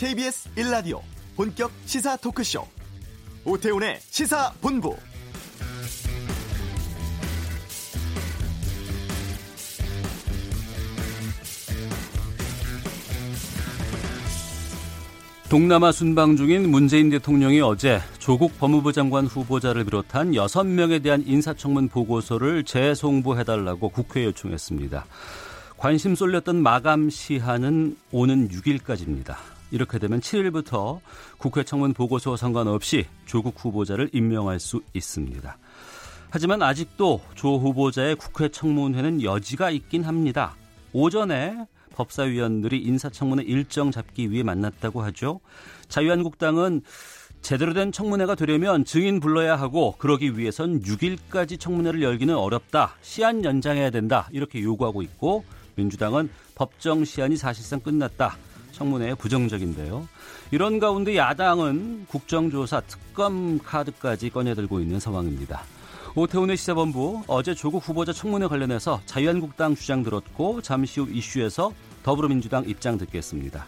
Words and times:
KBS 0.00 0.48
1라디오 0.54 1.02
본격 1.36 1.70
시사 1.84 2.16
토크쇼 2.16 2.66
오태훈의 3.44 3.98
시사본부 4.00 4.96
동남아 15.50 15.92
순방 15.92 16.36
중인 16.36 16.70
문재인 16.70 17.10
대통령이 17.10 17.60
어제 17.60 18.00
조국 18.18 18.58
법무부 18.58 18.94
장관 18.94 19.26
후보자를 19.26 19.84
비롯한 19.84 20.32
6명에 20.32 21.02
대한 21.02 21.22
인사청문 21.26 21.88
보고서를 21.88 22.64
재송부해달라고 22.64 23.90
국회에 23.90 24.24
요청했습니다. 24.24 25.04
관심 25.76 26.14
쏠렸던 26.14 26.56
마감 26.62 27.10
시한은 27.10 27.98
오는 28.12 28.48
6일까지입니다. 28.48 29.59
이렇게 29.70 29.98
되면 29.98 30.20
7일부터 30.20 31.00
국회 31.38 31.62
청문 31.64 31.94
보고서와 31.94 32.36
상관없이 32.36 33.06
조국 33.26 33.54
후보자를 33.58 34.10
임명할 34.12 34.60
수 34.60 34.80
있습니다. 34.94 35.56
하지만 36.30 36.62
아직도 36.62 37.20
조 37.34 37.58
후보자의 37.58 38.16
국회 38.16 38.48
청문회는 38.48 39.22
여지가 39.22 39.70
있긴 39.70 40.04
합니다. 40.04 40.54
오전에 40.92 41.66
법사위원들이 41.94 42.78
인사청문회 42.82 43.44
일정 43.44 43.90
잡기 43.90 44.30
위해 44.30 44.42
만났다고 44.42 45.02
하죠. 45.02 45.40
자유한국당은 45.88 46.82
제대로 47.42 47.72
된 47.72 47.90
청문회가 47.90 48.34
되려면 48.34 48.84
증인 48.84 49.18
불러야 49.18 49.56
하고 49.56 49.94
그러기 49.98 50.38
위해선 50.38 50.82
6일까지 50.82 51.58
청문회를 51.58 52.02
열기는 52.02 52.34
어렵다. 52.34 52.94
시한 53.02 53.44
연장해야 53.44 53.90
된다. 53.90 54.28
이렇게 54.30 54.62
요구하고 54.62 55.02
있고 55.02 55.44
민주당은 55.74 56.30
법정 56.54 57.04
시한이 57.04 57.36
사실상 57.36 57.80
끝났다. 57.80 58.36
청문회에 58.80 59.14
부정적인데요. 59.14 60.08
이런 60.50 60.78
가운데 60.78 61.14
야당은 61.14 62.06
국정조사 62.08 62.80
특검 62.86 63.58
카드까지 63.58 64.30
꺼내들고 64.30 64.80
있는 64.80 64.98
상황입니다. 64.98 65.62
오태훈의 66.14 66.56
시사본부 66.56 67.22
어제 67.26 67.54
조국 67.54 67.86
후보자 67.86 68.12
청문회 68.14 68.46
관련해서 68.46 69.02
자유한국당 69.04 69.74
주장 69.74 70.02
들었고 70.02 70.62
잠시 70.62 71.00
후 71.00 71.08
이슈에서 71.10 71.74
더불어민주당 72.02 72.64
입장 72.66 72.96
듣겠습니다. 72.96 73.66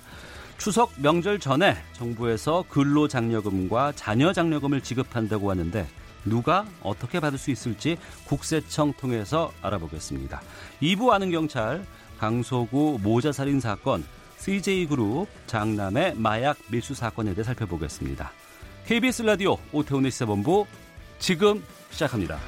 추석 0.56 0.92
명절 0.96 1.40
전에 1.40 1.76
정부에서 1.92 2.64
근로장려금과 2.70 3.92
자녀장려금을 3.94 4.80
지급한다고 4.80 5.50
하는데 5.50 5.86
누가 6.24 6.64
어떻게 6.82 7.20
받을 7.20 7.36
수 7.36 7.50
있을지 7.50 7.98
국세청 8.24 8.94
통해서 8.94 9.52
알아보겠습니다. 9.60 10.40
2부 10.80 11.10
아는 11.10 11.30
경찰 11.30 11.84
강소구 12.18 13.00
모자살인 13.02 13.60
사건 13.60 14.04
CJ그룹 14.42 15.28
장남의 15.46 16.16
마약 16.16 16.58
밀수 16.68 16.94
사건에 16.94 17.32
대해 17.32 17.44
살펴보겠습니다. 17.44 18.32
KBS 18.86 19.22
라디오 19.22 19.56
오태훈의 19.72 20.10
시사본부 20.10 20.66
지금 21.20 21.62
시작합니다. 21.90 22.38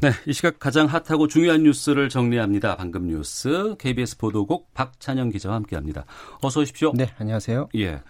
네, 0.00 0.10
이 0.26 0.32
시각 0.32 0.58
가장 0.58 0.86
핫하고 0.86 1.28
중요한 1.28 1.62
뉴스를 1.62 2.08
정리합니다. 2.08 2.74
방금 2.74 3.06
뉴스 3.06 3.76
KBS 3.78 4.16
보도국 4.16 4.74
박찬영 4.74 5.30
기자와 5.30 5.54
함께합니다. 5.54 6.04
어서 6.40 6.58
오십시오. 6.58 6.90
네, 6.96 7.14
안녕하세요. 7.18 7.68
예. 7.76 8.02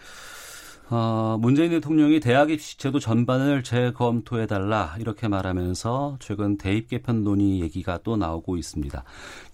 어, 0.95 1.39
문재인 1.41 1.71
대통령이 1.71 2.21
대학 2.21 2.51
입시 2.51 2.77
제도 2.77 2.98
전반을 2.98 3.62
재검토해달라 3.62 4.97
이렇게 4.99 5.27
말하면서 5.27 6.19
최근 6.21 6.59
대입 6.59 6.89
개편 6.89 7.25
논의 7.25 7.62
얘기가 7.62 8.00
또 8.05 8.19
나오고 8.19 8.59
있습니다. 8.59 9.03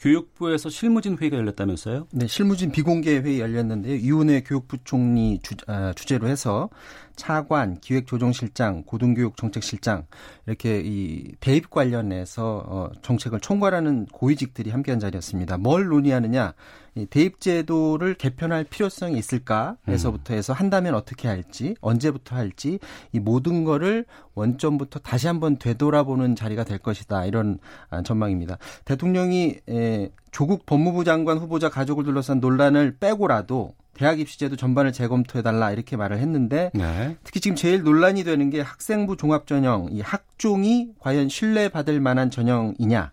교육부에서 0.01 0.69
실무진 0.69 1.17
회의가 1.17 1.37
열렸다면서요? 1.37 2.09
네, 2.11 2.27
실무진 2.27 2.73
비공개 2.73 3.19
회의 3.21 3.39
열렸는데요. 3.39 3.95
이훈혜 3.95 4.43
교육부 4.43 4.79
총리 4.83 5.39
주, 5.41 5.55
아, 5.69 5.93
주제로 5.95 6.27
해서 6.27 6.71
차관, 7.15 7.79
기획조정실장, 7.79 8.83
고등교육정책실장 8.83 10.07
이렇게 10.47 10.83
이 10.85 11.35
대입 11.39 11.71
관련해서 11.71 12.65
어, 12.67 12.91
정책을 13.03 13.39
총괄하는 13.39 14.07
고위직들이 14.07 14.71
함께한 14.71 14.99
자리였습니다. 14.99 15.57
뭘 15.57 15.87
논의하느냐? 15.87 16.55
이 16.99 17.07
대입 17.07 17.41
제도를 17.41 18.15
개편할 18.15 18.65
필요성이 18.65 19.19
있을까에서부터 19.19 20.35
해서 20.35 20.53
한다면 20.53 20.95
어떻게 20.95 21.29
할지, 21.29 21.77
언제부터 21.81 22.37
할지 22.37 22.79
이 23.13 23.21
모든 23.21 23.65
거를 23.65 24.05
원점부터 24.35 25.01
다시 25.01 25.27
한번 25.27 25.59
되돌아보는 25.59 26.37
자리가 26.37 26.65
될 26.65 26.79
것이다. 26.79 27.27
이런 27.27 27.59
아, 27.91 28.03
전망입니다. 28.03 28.59
대통령이 28.85 29.57
에, 29.69 30.11
조국 30.31 30.67
법무부 30.67 31.05
장관 31.05 31.39
후보자 31.39 31.69
가족을 31.69 32.05
둘러싼 32.05 32.41
논란을 32.41 32.97
빼고라도 32.99 33.75
대학 33.95 34.21
입시제도 34.21 34.55
전반을 34.55 34.93
재검토해달라 34.93 35.73
이렇게 35.73 35.97
말을 35.97 36.19
했는데 36.19 36.71
네. 36.73 37.17
특히 37.25 37.41
지금 37.41 37.57
제일 37.57 37.83
논란이 37.83 38.23
되는 38.23 38.49
게 38.49 38.61
학생부 38.61 39.17
종합전형 39.17 39.89
이 39.91 40.01
학종이 40.01 40.91
과연 41.01 41.29
신뢰받을 41.29 42.01
만한 42.01 42.31
전형이냐 42.31 43.11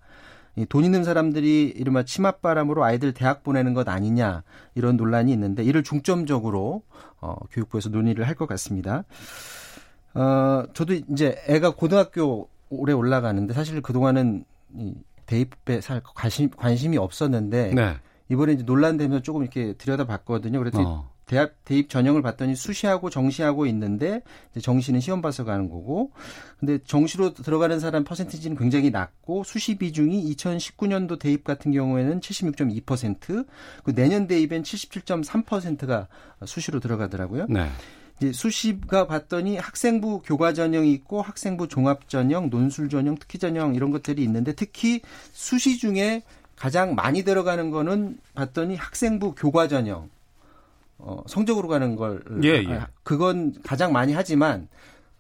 돈 0.70 0.86
있는 0.86 1.04
사람들이 1.04 1.74
이른바 1.76 2.04
치맛바람으로 2.04 2.84
아이들 2.84 3.14
대학 3.14 3.44
보내는 3.44 3.74
것 3.74 3.90
아니냐 3.90 4.44
이런 4.76 4.96
논란이 4.96 5.32
있는데 5.34 5.64
이를 5.64 5.84
중점적으로 5.84 6.84
어, 7.20 7.36
교육부에서 7.52 7.90
논의를 7.90 8.26
할 8.28 8.36
것 8.36 8.48
같습니다. 8.48 9.04
어, 10.14 10.64
저도 10.74 10.94
이제 10.94 11.38
애가 11.48 11.72
고등학교 11.76 12.48
올해 12.70 12.94
올라가는데 12.94 13.54
사실 13.54 13.82
그동안은 13.82 14.46
이 14.78 14.94
대입에 15.26 15.82
살 15.82 16.02
관심, 16.04 16.50
관심이 16.50 16.98
없었는데 16.98 17.74
네. 17.74 17.96
이번에 18.30 18.54
이제 18.54 18.64
논란되면서 18.64 19.24
조금 19.24 19.42
이렇게 19.42 19.74
들여다봤거든요. 19.74 20.60
그래서 20.60 20.82
어. 20.82 21.10
대학 21.26 21.56
대입 21.66 21.90
전형을 21.90 22.22
봤더니 22.22 22.56
수시하고 22.56 23.10
정시하고 23.10 23.66
있는데 23.68 24.22
정시는 24.62 25.00
시험 25.00 25.22
봐서 25.22 25.44
가는 25.44 25.70
거고 25.70 26.12
근데 26.60 26.78
정시로 26.86 27.34
들어가는 27.34 27.80
사람 27.80 28.04
퍼센티지는 28.04 28.58
굉장히 28.58 28.92
낮고 28.92 29.44
수시 29.44 29.78
비중이 29.78 30.34
2019년도 30.36 31.20
대입 31.20 31.44
같은 31.44 31.72
경우에는 31.72 32.20
76.2%, 32.20 33.46
그 33.84 33.96
내년 33.96 34.28
대입엔 34.28 34.64
77.3%가 34.64 36.08
수시로 36.46 36.80
들어가더라고요. 36.80 37.48
네. 37.50 37.70
이제 38.18 38.32
수시가 38.32 39.08
봤더니 39.08 39.58
학생부 39.58 40.22
교과 40.24 40.54
전형이 40.54 40.92
있고 40.94 41.22
학생부 41.22 41.68
종합 41.68 42.08
전형, 42.08 42.50
논술 42.50 42.88
전형, 42.88 43.16
특기 43.16 43.40
전형 43.40 43.76
이런 43.76 43.92
것들이 43.92 44.24
있는데 44.24 44.54
특히 44.54 45.02
수시 45.34 45.78
중에 45.78 46.24
가장 46.56 46.96
많이 46.96 47.24
들어가는 47.24 47.72
거는 47.72 48.18
봤더니 48.34 48.76
학생부 48.76 49.36
교과 49.36 49.68
전형. 49.68 50.10
어, 50.98 51.24
성적으로 51.28 51.68
가는 51.68 51.96
걸. 51.96 52.24
예, 52.44 52.64
예. 52.64 52.74
아, 52.74 52.88
그건 53.04 53.54
가장 53.64 53.92
많이 53.92 54.14
하지만 54.14 54.68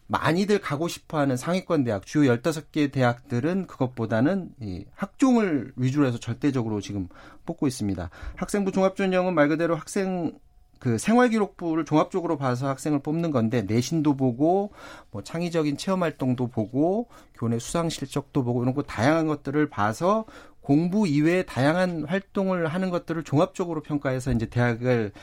많이들 0.07 0.59
가고 0.59 0.87
싶어 0.87 1.17
하는 1.17 1.35
상위권 1.35 1.83
대학, 1.83 2.05
주요 2.05 2.31
15개 2.35 2.91
대학들은 2.91 3.65
그것보다는 3.67 4.49
이 4.61 4.85
학종을 4.95 5.73
위주로 5.75 6.05
해서 6.05 6.19
절대적으로 6.19 6.79
지금 6.79 7.07
뽑고 7.45 7.67
있습니다. 7.67 8.09
학생부 8.35 8.71
종합전형은 8.71 9.33
말 9.33 9.47
그대로 9.47 9.75
학생 9.75 10.37
그 10.77 10.99
생활기록부를 10.99 11.85
종합적으로 11.85 12.37
봐서 12.37 12.67
학생을 12.67 12.99
뽑는 12.99 13.31
건데 13.31 13.63
내신도 13.63 14.15
보고 14.15 14.71
뭐 15.09 15.23
창의적인 15.23 15.77
체험 15.77 16.03
활동도 16.03 16.47
보고 16.47 17.07
교내 17.33 17.57
수상 17.57 17.89
실적도 17.89 18.43
보고 18.43 18.61
이런 18.61 18.75
거 18.75 18.83
다양한 18.83 19.25
것들을 19.25 19.67
봐서 19.69 20.25
공부 20.61 21.07
이외에 21.07 21.43
다양한 21.43 22.05
활동을 22.05 22.67
하는 22.67 22.89
것들을 22.91 23.23
종합적으로 23.23 23.81
평가해서 23.81 24.31
이제 24.31 24.45
대학을 24.45 25.11
에, 25.15 25.21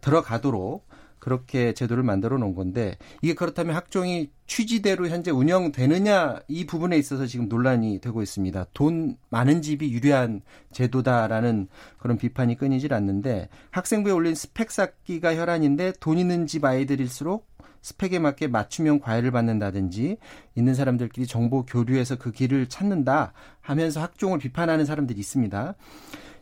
들어가도록 0.00 0.86
그렇게 1.24 1.72
제도를 1.72 2.02
만들어 2.02 2.36
놓은 2.36 2.54
건데 2.54 2.98
이게 3.22 3.32
그렇다면 3.32 3.74
학종이 3.74 4.30
취지대로 4.46 5.08
현재 5.08 5.30
운영되느냐 5.30 6.40
이 6.48 6.66
부분에 6.66 6.98
있어서 6.98 7.24
지금 7.24 7.48
논란이 7.48 8.00
되고 8.00 8.20
있습니다. 8.20 8.66
돈 8.74 9.16
많은 9.30 9.62
집이 9.62 9.90
유리한 9.90 10.42
제도다라는 10.72 11.68
그런 11.96 12.18
비판이 12.18 12.58
끊이질 12.58 12.92
않는데 12.92 13.48
학생부에 13.70 14.12
올린 14.12 14.34
스펙 14.34 14.70
쌓기가 14.70 15.34
혈안인데 15.34 15.94
돈 15.98 16.18
있는 16.18 16.46
집 16.46 16.62
아이들일수록 16.62 17.48
스펙에 17.80 18.18
맞게 18.18 18.48
맞춤형 18.48 19.00
과외를 19.00 19.30
받는다든지 19.30 20.18
있는 20.56 20.74
사람들끼리 20.74 21.26
정보 21.26 21.64
교류해서 21.64 22.16
그 22.16 22.32
길을 22.32 22.68
찾는다 22.68 23.32
하면서 23.62 24.02
학종을 24.02 24.38
비판하는 24.38 24.84
사람들이 24.84 25.20
있습니다. 25.20 25.74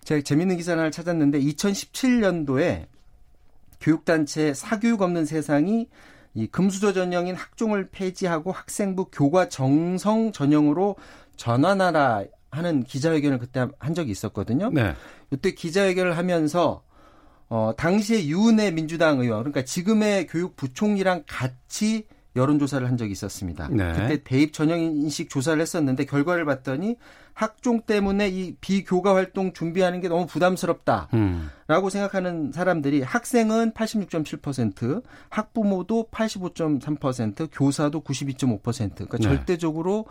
제가 0.02 0.22
재밌는 0.22 0.56
기사 0.56 0.72
하나를 0.72 0.90
찾았는데 0.90 1.38
2017년도에 1.40 2.86
교육단체 3.82 4.54
사교육 4.54 5.02
없는 5.02 5.26
세상이 5.26 5.88
이 6.34 6.46
금수저 6.46 6.94
전형인 6.94 7.34
학종을 7.34 7.90
폐지하고 7.90 8.52
학생부 8.52 9.08
교과 9.12 9.48
정성 9.50 10.32
전형으로 10.32 10.96
전환하라 11.36 12.24
하는 12.50 12.84
기자회견을 12.84 13.38
그때 13.38 13.66
한 13.78 13.94
적이 13.94 14.12
있었거든요. 14.12 14.70
네. 14.70 14.94
이때 15.30 15.52
기자회견을 15.52 16.16
하면서 16.16 16.82
어, 17.48 17.72
당시에 17.76 18.26
유은혜 18.26 18.70
민주당 18.70 19.20
의원, 19.20 19.40
그러니까 19.40 19.62
지금의 19.62 20.26
교육부총리랑 20.26 21.24
같이 21.26 22.06
여론조사를 22.34 22.86
한 22.88 22.96
적이 22.96 23.12
있었습니다. 23.12 23.68
네. 23.68 23.92
그때 23.92 24.22
대입 24.24 24.54
전형 24.54 24.80
인식 24.80 25.28
조사를 25.28 25.60
했었는데 25.60 26.06
결과를 26.06 26.46
봤더니 26.46 26.96
학종 27.42 27.80
때문에 27.80 28.28
이 28.28 28.54
비교과 28.60 29.16
활동 29.16 29.52
준비하는 29.52 30.00
게 30.00 30.08
너무 30.08 30.26
부담스럽다라고 30.26 31.08
음. 31.14 31.50
생각하는 31.90 32.52
사람들이 32.52 33.02
학생은 33.02 33.72
86.7%, 33.72 35.02
학부모도 35.28 36.08
85.3%, 36.12 37.48
교사도 37.52 38.02
92.5%. 38.02 38.62
그러니까 38.94 39.18
네. 39.18 39.22
절대적으로 39.24 40.06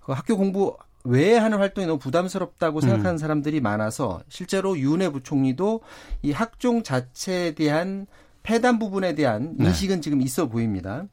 그 0.00 0.12
학교 0.12 0.36
공부 0.36 0.76
외에 1.04 1.38
하는 1.38 1.56
활동이 1.56 1.86
너무 1.86 1.98
부담스럽다고 1.98 2.78
음. 2.78 2.80
생각하는 2.82 3.16
사람들이 3.16 3.60
많아서 3.60 4.20
실제로 4.28 4.78
윤해 4.78 5.08
부총리도 5.10 5.80
이 6.20 6.32
학종 6.32 6.82
자체에 6.82 7.52
대한 7.52 8.06
폐단 8.42 8.78
부분에 8.78 9.14
대한 9.14 9.54
네. 9.56 9.68
인식은 9.68 10.02
지금 10.02 10.20
있어 10.20 10.48
보입니다. 10.48 11.04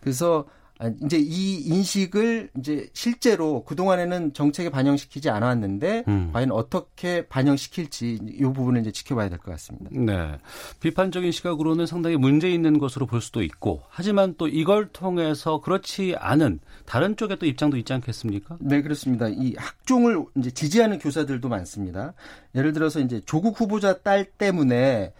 그래서 0.00 0.46
아, 0.48 0.59
이제 1.04 1.18
이 1.18 1.60
인식을 1.66 2.50
이제 2.58 2.88
실제로 2.94 3.64
그동안에는 3.64 4.32
정책에 4.32 4.70
반영시키지 4.70 5.28
않았는데 5.28 6.04
음. 6.08 6.30
과연 6.32 6.52
어떻게 6.52 7.26
반영시킬지 7.26 8.18
이 8.24 8.42
부분을 8.42 8.80
이제 8.80 8.90
지켜봐야 8.90 9.28
될 9.28 9.38
것 9.38 9.50
같습니다. 9.52 9.90
네. 9.92 10.38
비판적인 10.80 11.32
시각으로는 11.32 11.86
상당히 11.86 12.16
문제 12.16 12.50
있는 12.50 12.78
것으로 12.78 13.06
볼 13.06 13.20
수도 13.20 13.42
있고, 13.42 13.82
하지만 13.88 14.34
또 14.38 14.48
이걸 14.48 14.88
통해서 14.88 15.60
그렇지 15.60 16.14
않은 16.18 16.60
다른 16.86 17.16
쪽에 17.16 17.36
또 17.36 17.46
입장도 17.46 17.76
있지 17.76 17.92
않겠습니까? 17.92 18.56
네, 18.60 18.82
그렇습니다. 18.82 19.28
이 19.28 19.54
학종을 19.56 20.24
이제 20.36 20.50
지지하는 20.50 20.98
교사들도 20.98 21.48
많습니다. 21.48 22.14
예를 22.54 22.72
들어서 22.72 23.00
이제 23.00 23.20
조국 23.26 23.60
후보자 23.60 23.98
딸 23.98 24.24
때문에 24.24 25.12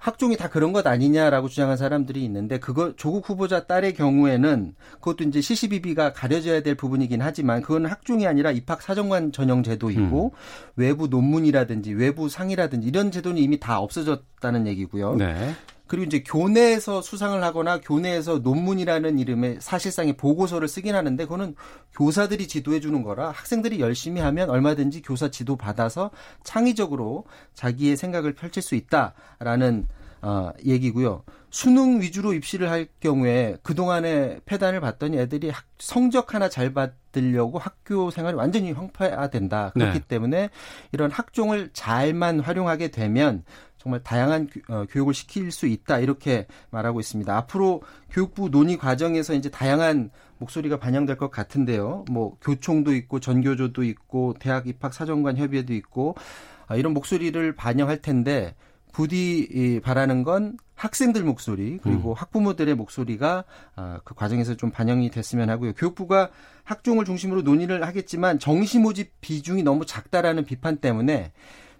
학종이 0.00 0.38
다 0.38 0.48
그런 0.48 0.72
것 0.72 0.86
아니냐라고 0.86 1.48
주장한 1.48 1.76
사람들이 1.76 2.24
있는데 2.24 2.58
그거 2.58 2.96
조국 2.96 3.28
후보자 3.28 3.66
딸의 3.66 3.92
경우에는 3.94 4.74
그것도 4.94 5.24
이제 5.24 5.42
CCBB가 5.42 6.14
가려져야 6.14 6.62
될 6.62 6.74
부분이긴 6.74 7.20
하지만 7.20 7.60
그건 7.60 7.84
학종이 7.84 8.26
아니라 8.26 8.50
입학 8.50 8.80
사정관 8.80 9.30
전형 9.30 9.62
제도이고 9.62 10.32
외부 10.76 11.06
논문이라든지 11.08 11.92
외부 11.92 12.30
상이라든지 12.30 12.88
이런 12.88 13.10
제도는 13.10 13.36
이미 13.42 13.60
다 13.60 13.78
없어졌다는 13.78 14.66
얘기고요. 14.68 15.16
네. 15.16 15.54
그리고 15.90 16.04
이제 16.04 16.22
교내에서 16.24 17.02
수상을 17.02 17.42
하거나 17.42 17.80
교내에서 17.80 18.38
논문이라는 18.38 19.18
이름의 19.18 19.56
사실상의 19.60 20.12
보고서를 20.12 20.68
쓰긴 20.68 20.94
하는데 20.94 21.20
그거는 21.24 21.56
교사들이 21.96 22.46
지도해 22.46 22.78
주는 22.78 23.02
거라 23.02 23.32
학생들이 23.32 23.80
열심히 23.80 24.20
하면 24.20 24.50
얼마든지 24.50 25.02
교사 25.02 25.32
지도 25.32 25.56
받아서 25.56 26.12
창의적으로 26.44 27.24
자기의 27.54 27.96
생각을 27.96 28.34
펼칠 28.34 28.62
수 28.62 28.76
있다라는 28.76 29.88
어, 30.22 30.50
얘기고요. 30.64 31.24
수능 31.50 32.00
위주로 32.00 32.34
입시를 32.34 32.70
할 32.70 32.86
경우에 33.00 33.56
그동안에 33.64 34.38
폐단을 34.44 34.80
봤더니 34.80 35.18
애들이 35.18 35.50
학- 35.50 35.64
성적 35.78 36.34
하나 36.34 36.48
잘 36.48 36.72
받으려고 36.72 37.58
학교 37.58 38.10
생활이 38.12 38.36
완전히 38.36 38.70
황폐화된다. 38.70 39.70
그렇기 39.72 39.98
네. 39.98 40.04
때문에 40.06 40.50
이런 40.92 41.10
학종을 41.10 41.70
잘만 41.72 42.38
활용하게 42.40 42.88
되면 42.88 43.42
정말 43.80 44.02
다양한 44.02 44.46
교- 44.46 44.60
어, 44.74 44.84
교육을 44.90 45.14
시킬 45.14 45.50
수 45.50 45.66
있다 45.66 46.00
이렇게 46.00 46.46
말하고 46.70 47.00
있습니다. 47.00 47.34
앞으로 47.34 47.82
교육부 48.10 48.50
논의 48.50 48.76
과정에서 48.76 49.32
이제 49.32 49.48
다양한 49.48 50.10
목소리가 50.38 50.78
반영될 50.78 51.16
것 51.16 51.30
같은데요. 51.30 52.04
뭐 52.10 52.36
교총도 52.42 52.94
있고 52.94 53.20
전교조도 53.20 53.82
있고 53.84 54.34
대학 54.38 54.66
입학 54.66 54.92
사정관 54.92 55.38
협의회도 55.38 55.72
있고 55.74 56.14
아, 56.66 56.76
이런 56.76 56.92
목소리를 56.92 57.54
반영할 57.56 58.02
텐데 58.02 58.54
부디 58.92 59.48
이, 59.50 59.80
바라는 59.80 60.24
건 60.24 60.58
학생들 60.74 61.24
목소리 61.24 61.78
그리고 61.82 62.12
학부모들의 62.12 62.74
목소리가 62.74 63.44
아, 63.76 64.00
그 64.04 64.14
과정에서 64.14 64.56
좀 64.56 64.70
반영이 64.70 65.10
됐으면 65.10 65.48
하고요. 65.48 65.72
교육부가 65.72 66.30
학종을 66.64 67.06
중심으로 67.06 67.42
논의를 67.42 67.86
하겠지만 67.86 68.38
정시 68.38 68.78
모집 68.78 69.12
비중이 69.22 69.62
너무 69.62 69.86
작다라는 69.86 70.44
비판 70.44 70.76
때문에 70.76 71.32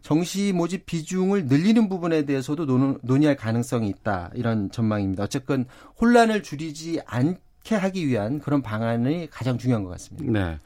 정시 0.03 0.53
모집 0.53 0.87
비중을 0.87 1.47
늘리는 1.47 1.89
부분에 1.89 2.25
대해서도 2.25 2.67
논, 2.67 2.99
논의할 3.03 3.37
가능성이 3.37 3.89
있다 3.89 4.31
이런 4.35 4.71
전망입니다. 4.71 5.25
어쨌건 5.25 5.67
혼란을 6.01 6.43
줄이지 6.43 7.01
않게 7.07 7.75
하기 7.77 8.07
위한 8.09 8.39
그런 8.41 8.63
방안이 8.63 9.29
가장 9.31 9.59
중요한 9.59 9.85
것 9.85 9.91
같습니다. 9.91 10.33
네. 10.33 10.59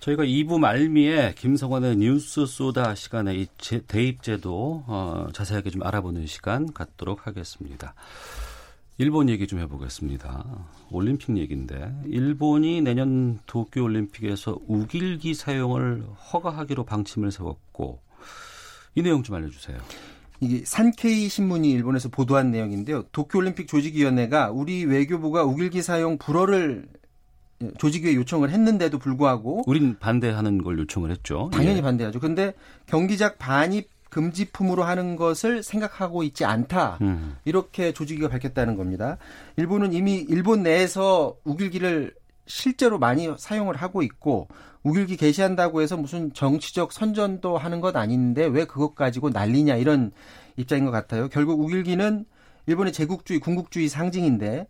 저희가 0.00 0.24
2부 0.24 0.58
말미에 0.58 1.34
김성환의 1.38 1.96
뉴스 1.96 2.44
소다 2.44 2.94
시간에 2.94 3.34
이 3.36 3.46
제- 3.56 3.80
대입제도 3.86 4.84
어, 4.86 5.28
자세하게 5.32 5.70
좀 5.70 5.82
알아보는 5.82 6.26
시간 6.26 6.70
갖도록 6.74 7.26
하겠습니다. 7.26 7.94
일본 8.98 9.28
얘기 9.28 9.46
좀 9.46 9.58
해보겠습니다. 9.60 10.44
올림픽 10.90 11.36
얘기인데 11.36 11.92
일본이 12.06 12.80
내년 12.82 13.38
도쿄올림픽에서 13.46 14.58
우길기 14.68 15.34
사용을 15.34 16.04
허가하기로 16.32 16.84
방침을 16.84 17.32
세웠고 17.32 18.00
이 18.94 19.02
내용 19.02 19.22
좀 19.22 19.36
알려주세요. 19.36 19.78
이게 20.40 20.62
산케이 20.64 21.28
신문이 21.28 21.70
일본에서 21.70 22.08
보도한 22.08 22.50
내용인데요. 22.50 23.04
도쿄올림픽 23.12 23.68
조직위원회가 23.68 24.50
우리 24.50 24.84
외교부가 24.84 25.44
우길기 25.44 25.82
사용 25.82 26.18
불허를 26.18 26.86
조직위에 27.78 28.14
요청을 28.14 28.50
했는데도 28.50 28.98
불구하고 28.98 29.62
우린 29.66 29.98
반대하는 29.98 30.62
걸 30.62 30.78
요청을 30.80 31.10
했죠. 31.10 31.50
당연히 31.52 31.78
예. 31.78 31.82
반대하죠. 31.82 32.20
근데 32.20 32.52
경기작 32.86 33.38
반입 33.38 33.88
금지품으로 34.10 34.84
하는 34.84 35.16
것을 35.16 35.62
생각하고 35.62 36.22
있지 36.22 36.44
않다. 36.44 36.98
음. 37.00 37.36
이렇게 37.44 37.92
조직위가 37.92 38.28
밝혔다는 38.28 38.76
겁니다. 38.76 39.18
일본은 39.56 39.92
이미 39.92 40.24
일본 40.28 40.62
내에서 40.62 41.36
우길기를 41.44 42.14
실제로 42.46 42.98
많이 42.98 43.28
사용을 43.38 43.76
하고 43.76 44.02
있고 44.02 44.48
우길기 44.82 45.16
개시한다고 45.16 45.80
해서 45.80 45.96
무슨 45.96 46.32
정치적 46.32 46.92
선전도 46.92 47.56
하는 47.56 47.80
것 47.80 47.96
아닌데 47.96 48.44
왜 48.44 48.64
그것 48.66 48.94
가지고 48.94 49.30
난리냐 49.30 49.76
이런 49.76 50.12
입장인 50.56 50.84
것 50.84 50.90
같아요. 50.90 51.28
결국 51.28 51.60
우길기는 51.60 52.26
일본의 52.66 52.92
제국주의, 52.92 53.40
군국주의 53.40 53.88
상징인데 53.88 54.66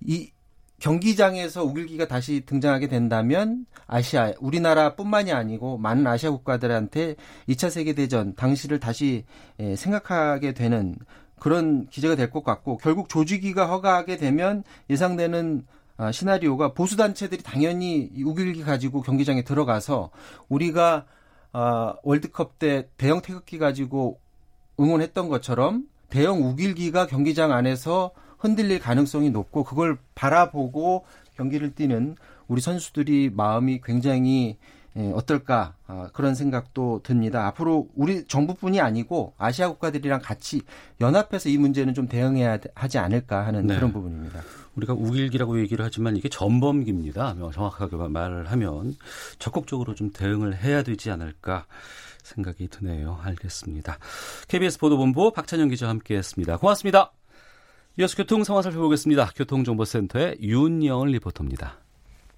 이 0.00 0.30
경기장에서 0.78 1.64
우길기가 1.64 2.06
다시 2.06 2.42
등장하게 2.46 2.86
된다면 2.86 3.66
아시아, 3.88 4.32
우리나라뿐만이 4.38 5.32
아니고 5.32 5.76
많은 5.78 6.06
아시아 6.06 6.30
국가들한테 6.30 7.16
2차 7.48 7.68
세계대전 7.70 8.36
당시를 8.36 8.78
다시 8.78 9.24
예, 9.58 9.74
생각하게 9.74 10.54
되는 10.54 10.94
그런 11.40 11.86
기제가 11.86 12.14
될 12.14 12.30
것 12.30 12.44
같고 12.44 12.76
결국 12.76 13.08
조직위가 13.08 13.66
허가하게 13.66 14.18
되면 14.18 14.62
예상되는 14.88 15.62
아, 15.66 15.77
시나리오가 16.12 16.72
보수 16.72 16.96
단체들이 16.96 17.42
당연히 17.42 18.08
이 18.14 18.22
우길기 18.22 18.62
가지고 18.62 19.02
경기장에 19.02 19.42
들어가서 19.42 20.10
우리가 20.48 21.06
아, 21.52 21.94
월드컵 22.02 22.58
때 22.58 22.88
대형 22.96 23.20
태극기 23.20 23.58
가지고 23.58 24.20
응원했던 24.78 25.28
것처럼 25.28 25.84
대형 26.08 26.42
우길기가 26.42 27.06
경기장 27.06 27.52
안에서 27.52 28.12
흔들릴 28.38 28.78
가능성이 28.78 29.30
높고 29.30 29.64
그걸 29.64 29.98
바라보고 30.14 31.04
경기를 31.36 31.74
뛰는 31.74 32.16
우리 32.46 32.60
선수들이 32.60 33.30
마음이 33.34 33.80
굉장히 33.82 34.56
예, 34.98 35.12
어떨까 35.12 35.74
아, 35.86 36.10
그런 36.12 36.34
생각도 36.34 37.00
듭니다. 37.04 37.46
앞으로 37.46 37.88
우리 37.94 38.26
정부뿐이 38.26 38.80
아니고 38.80 39.34
아시아 39.38 39.68
국가들이랑 39.68 40.20
같이 40.22 40.62
연합해서 41.00 41.48
이 41.48 41.56
문제는 41.56 41.94
좀 41.94 42.08
대응해야 42.08 42.58
하지 42.74 42.98
않을까 42.98 43.46
하는 43.46 43.66
네. 43.66 43.76
그런 43.76 43.92
부분입니다. 43.92 44.42
우리가 44.74 44.94
우길기라고 44.94 45.60
얘기를 45.60 45.84
하지만 45.84 46.16
이게 46.16 46.28
전범기입니다. 46.28 47.34
뭐 47.34 47.52
정확하게 47.52 47.96
말을 47.96 48.50
하면 48.50 48.96
적극적으로 49.38 49.94
좀 49.94 50.10
대응을 50.12 50.56
해야 50.62 50.82
되지 50.82 51.10
않을까 51.10 51.66
생각이 52.22 52.68
드네요. 52.68 53.18
알겠습니다. 53.22 53.98
KBS 54.48 54.78
보도본부 54.78 55.32
박찬영 55.32 55.68
기자와 55.68 55.90
함께했습니다. 55.90 56.58
고맙습니다. 56.58 57.12
이어서 57.98 58.16
교통 58.16 58.44
상황 58.44 58.62
살펴보겠습니다. 58.62 59.30
교통정보센터의 59.34 60.38
윤영을 60.40 61.08
리포터입니다. 61.10 61.78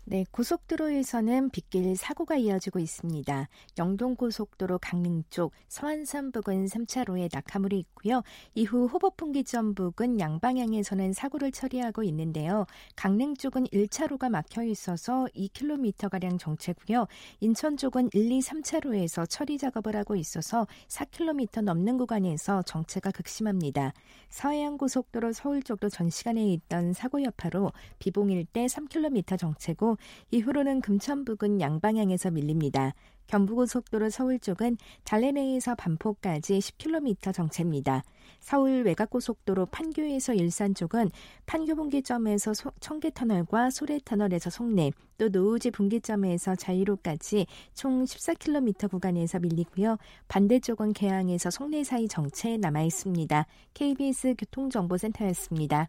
네, 0.04 0.24
고속도로에서는 0.32 1.50
빗길 1.50 1.94
사고가 1.94 2.34
이어지고 2.36 2.80
있습니다. 2.80 3.48
영동고속도로 3.78 4.78
강릉 4.78 5.22
쪽 5.30 5.52
서안산 5.68 6.32
부근 6.32 6.64
3차로에 6.64 7.28
낙하물이 7.32 7.78
있고요. 7.78 8.22
이후 8.54 8.86
호법풍기점 8.86 9.74
부근 9.74 10.18
양방향에서는 10.18 11.12
사고를 11.12 11.52
처리하고 11.52 12.02
있는데요. 12.02 12.66
강릉 12.96 13.36
쪽은 13.36 13.66
1차로가 13.66 14.30
막혀 14.30 14.64
있어서 14.64 15.28
2km가량 15.36 16.40
정체고요. 16.40 17.06
인천 17.38 17.76
쪽은 17.76 18.10
1, 18.12 18.32
2, 18.32 18.40
3차로에서 18.40 19.26
처리 19.28 19.58
작업을 19.58 19.94
하고 19.94 20.16
있어서 20.16 20.66
4km 20.88 21.62
넘는 21.62 21.98
구간에서 21.98 22.62
정체가 22.62 23.12
극심합니다. 23.12 23.92
서해안고속도로 24.30 25.32
서울 25.32 25.62
쪽도 25.62 25.88
전 25.88 26.10
시간에 26.10 26.52
있던 26.54 26.94
사고 26.94 27.22
여파로 27.22 27.72
비봉 28.00 28.30
일대 28.30 28.66
3km 28.66 29.38
정체고 29.38 29.98
이후로는 30.30 30.80
금천 30.80 31.24
부근 31.24 31.60
양방향에서 31.60 32.30
밀립니다. 32.30 32.94
경부고속도로 33.30 34.10
서울 34.10 34.38
쪽은 34.38 34.76
달래내에서 35.04 35.76
반포까지 35.76 36.58
10km 36.58 37.32
정체입니다. 37.32 38.02
서울 38.40 38.82
외곽고속도로 38.82 39.66
판교에서 39.66 40.34
일산 40.34 40.74
쪽은 40.74 41.10
판교 41.46 41.76
분기점에서 41.76 42.52
청계터널과 42.80 43.70
소래터널에서 43.70 44.50
송내, 44.50 44.90
또 45.18 45.28
노우지 45.28 45.70
분기점에서 45.70 46.56
자유로까지 46.56 47.46
총 47.74 48.04
14km 48.04 48.90
구간에서 48.90 49.38
밀리고요. 49.38 49.98
반대쪽은 50.28 50.94
개항에서 50.94 51.50
송내 51.50 51.84
사이 51.84 52.08
정체 52.08 52.56
남아 52.56 52.82
있습니다. 52.82 53.46
KBS 53.74 54.34
교통정보센터였습니다. 54.38 55.88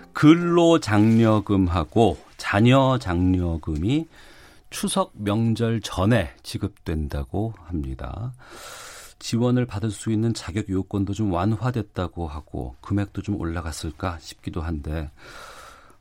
근로 0.13 0.79
장려금하고 0.79 2.17
자녀 2.37 2.97
장려금이 2.99 4.07
추석 4.69 5.11
명절 5.13 5.81
전에 5.81 6.33
지급된다고 6.43 7.53
합니다. 7.65 8.33
지원을 9.19 9.65
받을 9.65 9.91
수 9.91 10.11
있는 10.11 10.33
자격 10.33 10.69
요건도 10.69 11.13
좀 11.13 11.31
완화됐다고 11.31 12.27
하고 12.27 12.75
금액도 12.81 13.21
좀 13.21 13.39
올라갔을까 13.39 14.17
싶기도 14.19 14.61
한데 14.61 15.11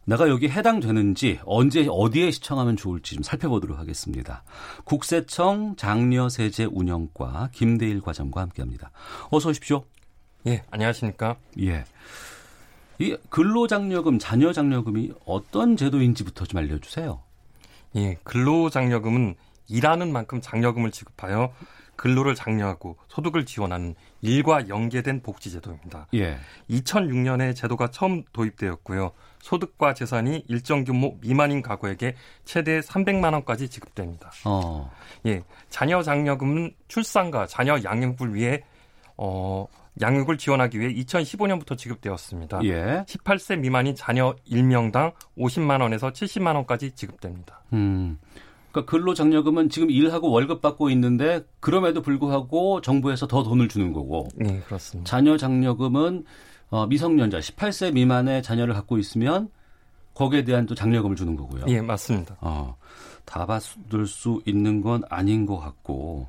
내가 0.07 0.29
여기 0.29 0.49
해당되는지 0.49 1.40
언제 1.45 1.87
어디에 1.88 2.31
시청하면 2.31 2.76
좋을지 2.76 3.17
좀 3.17 3.23
살펴보도록 3.23 3.79
하겠습니다. 3.79 4.43
국세청 4.85 5.76
장려세제 5.76 6.64
운영과 6.64 7.50
김대일 7.52 8.00
과장과 8.00 8.40
함께합니다. 8.40 8.90
어서 9.31 9.50
오십시오. 9.50 9.85
예, 10.47 10.62
안녕하십니까? 10.71 11.37
예. 11.61 11.85
이 13.00 13.16
근로장려금, 13.30 14.19
자녀장려금이 14.19 15.12
어떤 15.25 15.76
제도인지부터 15.76 16.45
좀 16.45 16.59
알려주세요. 16.59 17.21
예, 17.97 18.19
근로장려금은 18.25 19.37
일하는 19.69 20.12
만큼 20.12 20.40
장려금을 20.42 20.90
지급하여 20.90 21.50
근로를 21.97 22.35
장려하고 22.35 22.97
소득을 23.09 23.47
지원하는 23.47 23.95
일과 24.21 24.69
연계된 24.69 25.23
복지제도입니다. 25.23 26.09
예. 26.14 26.38
2006년에 26.69 27.57
제도가 27.57 27.90
처음 27.90 28.23
도입되었고요. 28.33 29.12
소득과 29.40 29.95
재산이 29.95 30.45
일정 30.49 30.85
규모 30.85 31.16
미만인 31.21 31.62
가구에게 31.62 32.16
최대 32.45 32.80
300만 32.80 33.33
원까지 33.33 33.71
지급됩니다. 33.71 34.30
어. 34.45 34.90
예, 35.25 35.42
자녀 35.71 36.02
장려금은 36.02 36.75
출산과 36.88 37.47
자녀 37.47 37.83
양육을 37.83 38.35
위해 38.35 38.62
어 39.16 39.66
양육을 40.00 40.38
지원하기 40.38 40.80
위해 40.80 40.92
2015년부터 40.95 41.76
지급되었습니다. 41.76 42.61
예. 42.64 43.04
18세 43.07 43.59
미만인 43.59 43.95
자녀 43.95 44.35
1명당 44.50 45.12
50만 45.38 45.80
원에서 45.80 46.11
70만 46.11 46.54
원까지 46.54 46.92
지급됩니다. 46.92 47.62
음. 47.73 48.19
그러니까 48.73 48.90
근로장려금은 48.90 49.69
지금 49.69 49.90
일하고 49.90 50.30
월급 50.30 50.61
받고 50.61 50.90
있는데 50.90 51.45
그럼에도 51.59 52.02
불구하고 52.02 52.80
정부에서 52.80 53.26
더 53.26 53.42
돈을 53.42 53.69
주는 53.69 53.92
거고. 53.92 54.28
네, 54.37 54.61
그렇습니다. 54.66 55.09
자녀 55.09 55.37
장려금은 55.37 56.25
어, 56.71 56.87
미성년자 56.87 57.40
18세 57.40 57.92
미만의 57.92 58.42
자녀를 58.42 58.75
갖고 58.75 58.97
있으면 58.99 59.49
거기에 60.14 60.45
대한 60.45 60.66
또 60.66 60.75
장려금을 60.75 61.16
주는 61.16 61.35
거고요. 61.37 61.64
예, 61.69 61.80
맞습니다. 61.80 62.37
어, 62.40 62.76
다 63.25 63.45
받을 63.47 64.07
수 64.07 64.40
있는 64.45 64.80
건 64.80 65.02
아닌 65.09 65.47
것 65.47 65.59
같고 65.59 66.28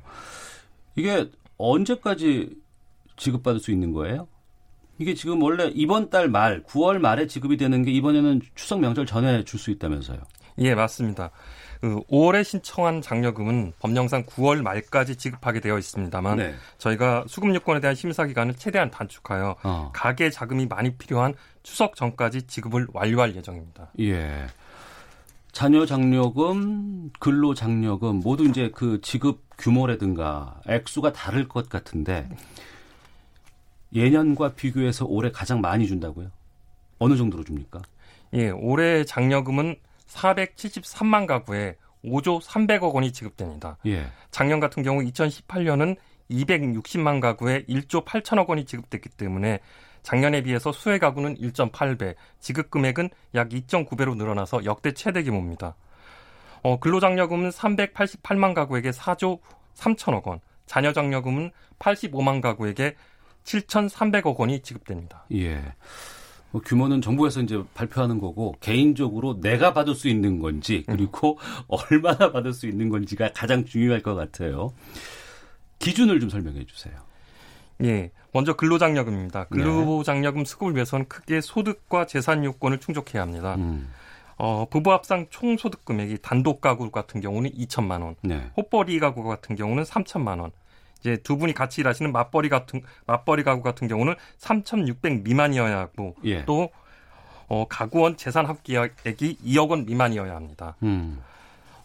이게 0.96 1.30
언제까지 1.58 2.50
지급받을 3.22 3.60
수 3.60 3.70
있는 3.70 3.92
거예요? 3.92 4.26
이게 4.98 5.14
지금 5.14 5.42
원래 5.42 5.70
이번 5.74 6.10
달 6.10 6.28
말, 6.28 6.62
9월 6.64 6.98
말에 6.98 7.26
지급이 7.26 7.56
되는 7.56 7.82
게 7.82 7.90
이번에는 7.92 8.40
추석 8.54 8.80
명절 8.80 9.06
전에 9.06 9.44
줄 9.44 9.58
수 9.58 9.70
있다면서요? 9.70 10.18
예, 10.58 10.74
맞습니다. 10.74 11.30
그 11.80 12.00
5월에 12.10 12.44
신청한 12.44 13.00
장려금은 13.00 13.72
법령상 13.80 14.24
9월 14.26 14.62
말까지 14.62 15.16
지급하게 15.16 15.60
되어 15.60 15.78
있습니다만 15.78 16.36
네. 16.36 16.54
저희가 16.78 17.24
수급 17.26 17.54
요건에 17.54 17.80
대한 17.80 17.96
심사 17.96 18.26
기간을 18.26 18.54
최대한 18.54 18.90
단축하여 18.90 19.56
어. 19.62 19.90
가계 19.94 20.30
자금이 20.30 20.66
많이 20.66 20.94
필요한 20.96 21.34
추석 21.62 21.96
전까지 21.96 22.42
지급을 22.46 22.86
완료할 22.92 23.34
예정입니다. 23.34 23.90
예. 24.00 24.46
자녀 25.52 25.84
장려금, 25.84 27.10
근로 27.18 27.54
장려금 27.54 28.20
모두 28.20 28.44
이제 28.44 28.70
그 28.74 29.00
지급 29.02 29.42
규모라든가 29.58 30.60
액수가 30.68 31.12
다를 31.12 31.48
것 31.48 31.68
같은데 31.68 32.28
예년과 33.94 34.54
비교해서 34.54 35.04
올해 35.04 35.30
가장 35.30 35.60
많이 35.60 35.86
준다고요? 35.86 36.30
어느 36.98 37.16
정도로 37.16 37.44
줍니까? 37.44 37.82
예, 38.34 38.50
올해 38.50 39.04
장려금은 39.04 39.76
473만 40.06 41.26
가구에 41.26 41.76
5조 42.04 42.42
300억 42.42 42.94
원이 42.94 43.12
지급됩니다. 43.12 43.78
예. 43.86 44.06
작년 44.30 44.60
같은 44.60 44.82
경우 44.82 45.02
2018년은 45.02 45.96
260만 46.30 47.20
가구에 47.20 47.64
1조 47.64 48.04
8천억 48.04 48.48
원이 48.48 48.64
지급됐기 48.64 49.10
때문에 49.10 49.60
작년에 50.02 50.42
비해서 50.42 50.72
수혜 50.72 50.98
가구는 50.98 51.36
1.8배, 51.36 52.14
지급 52.40 52.70
금액은 52.70 53.10
약 53.34 53.50
2.9배로 53.50 54.16
늘어나서 54.16 54.64
역대 54.64 54.92
최대 54.92 55.22
규모입니다. 55.22 55.76
어, 56.62 56.78
근로장려금은 56.80 57.50
388만 57.50 58.54
가구에게 58.54 58.90
4조 58.90 59.40
3천억 59.74 60.26
원, 60.26 60.40
자녀장려금은 60.66 61.50
85만 61.78 62.40
가구에게 62.40 62.96
7,300억 63.44 64.36
원이 64.36 64.60
지급됩니다. 64.60 65.24
예. 65.32 65.62
뭐 66.50 66.60
규모는 66.60 67.00
정부에서 67.00 67.40
이제 67.40 67.62
발표하는 67.74 68.20
거고 68.20 68.54
개인적으로 68.60 69.40
내가 69.40 69.72
받을 69.72 69.94
수 69.94 70.08
있는 70.08 70.38
건지 70.38 70.84
그리고 70.86 71.38
얼마나 71.66 72.30
받을 72.30 72.52
수 72.52 72.66
있는 72.66 72.90
건지가 72.90 73.30
가장 73.34 73.64
중요할 73.64 74.02
것 74.02 74.14
같아요. 74.14 74.72
기준을 75.78 76.20
좀 76.20 76.28
설명해 76.28 76.66
주세요. 76.66 76.94
예. 77.82 78.10
먼저 78.32 78.54
근로장려금입니다. 78.54 79.44
근로장려금 79.44 80.44
수급을 80.44 80.74
위해서는 80.74 81.06
크게 81.08 81.40
소득과 81.40 82.06
재산 82.06 82.44
요건을 82.44 82.78
충족해야 82.78 83.22
합니다. 83.22 83.56
음. 83.56 83.90
어, 84.36 84.66
부부 84.68 84.92
합상 84.92 85.26
총 85.30 85.56
소득 85.56 85.84
금액이 85.84 86.18
단독 86.22 86.60
가구 86.60 86.90
같은 86.90 87.20
경우는 87.20 87.50
2천만 87.50 88.02
원, 88.02 88.16
네. 88.22 88.50
호버리 88.56 88.98
가구 88.98 89.22
같은 89.22 89.56
경우는 89.56 89.84
3천만 89.84 90.40
원. 90.40 90.50
이제 91.02 91.16
두 91.16 91.36
분이 91.36 91.52
같이 91.52 91.80
일하시는 91.80 92.12
맞벌이 92.12 92.48
같은 92.48 92.80
맞벌이 93.06 93.42
가구 93.42 93.62
같은 93.62 93.88
경우는 93.88 94.14
3,600 94.38 95.22
미만이어야 95.24 95.76
하고 95.76 96.14
예. 96.24 96.44
또 96.44 96.70
어, 97.48 97.66
가구원 97.68 98.16
재산 98.16 98.46
합계액이 98.46 99.38
2억 99.44 99.70
원 99.70 99.84
미만이어야 99.84 100.34
합니다. 100.34 100.76
음. 100.84 101.20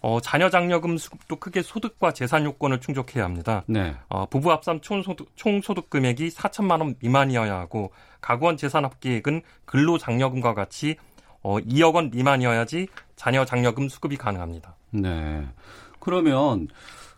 어, 0.01 0.21
자녀 0.21 0.49
장려금 0.49 0.97
수급도 0.97 1.37
크게 1.37 1.63
소득과 1.63 2.13
재산 2.13 2.45
요건을 2.45 2.79
충족해야 2.79 3.23
합니다. 3.23 3.63
네. 3.65 3.95
어, 4.07 4.27
부부 4.27 4.51
합산 4.51 4.81
총소득, 4.81 5.35
총소득 5.35 5.89
금액이 5.89 6.29
4천만 6.29 6.79
원 6.79 6.95
미만이어야 6.99 7.57
하고 7.57 7.91
가구원 8.21 8.55
재산 8.55 8.85
합계액은 8.85 9.41
근로 9.65 9.97
장려금과 9.97 10.53
같이 10.53 10.95
어, 11.41 11.57
2억 11.57 11.95
원 11.95 12.11
미만이어야지 12.11 12.87
자녀 13.15 13.43
장려금 13.43 13.89
수급이 13.89 14.15
가능합니다. 14.15 14.75
네. 14.91 15.47
그러면 15.99 16.67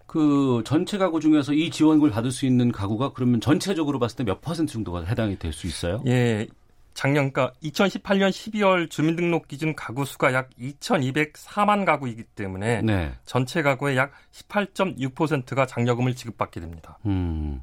그 0.10 0.64
전체 0.66 0.98
가구 0.98 1.20
중에서 1.20 1.54
이 1.54 1.70
지원을 1.70 2.10
받을 2.10 2.32
수 2.32 2.48
있는 2.48 2.72
가구가 2.72 3.12
그러면 3.14 3.40
전체적으로 3.40 4.00
봤을 4.00 4.18
때 4.18 4.24
몇 4.24 4.42
퍼센트 4.42 4.74
정도가 4.74 5.04
해당이 5.04 5.38
될 5.38 5.54
수 5.54 5.68
있어요? 5.68 6.02
예. 6.08 6.48
작년, 6.96 7.32
그러니까 7.32 7.54
2018년 7.64 8.30
12월 8.32 8.90
주민등록 8.90 9.48
기준 9.48 9.76
가구 9.76 10.06
수가 10.06 10.34
약 10.34 10.50
2,204만 10.60 11.86
가구이기 11.86 12.24
때문에 12.24 12.82
네. 12.82 13.14
전체 13.24 13.62
가구의 13.62 13.98
약 13.98 14.12
18.6%가 14.32 15.68
장려금을 15.68 16.16
지급받게 16.16 16.60
됩니다. 16.60 16.98
음. 17.06 17.62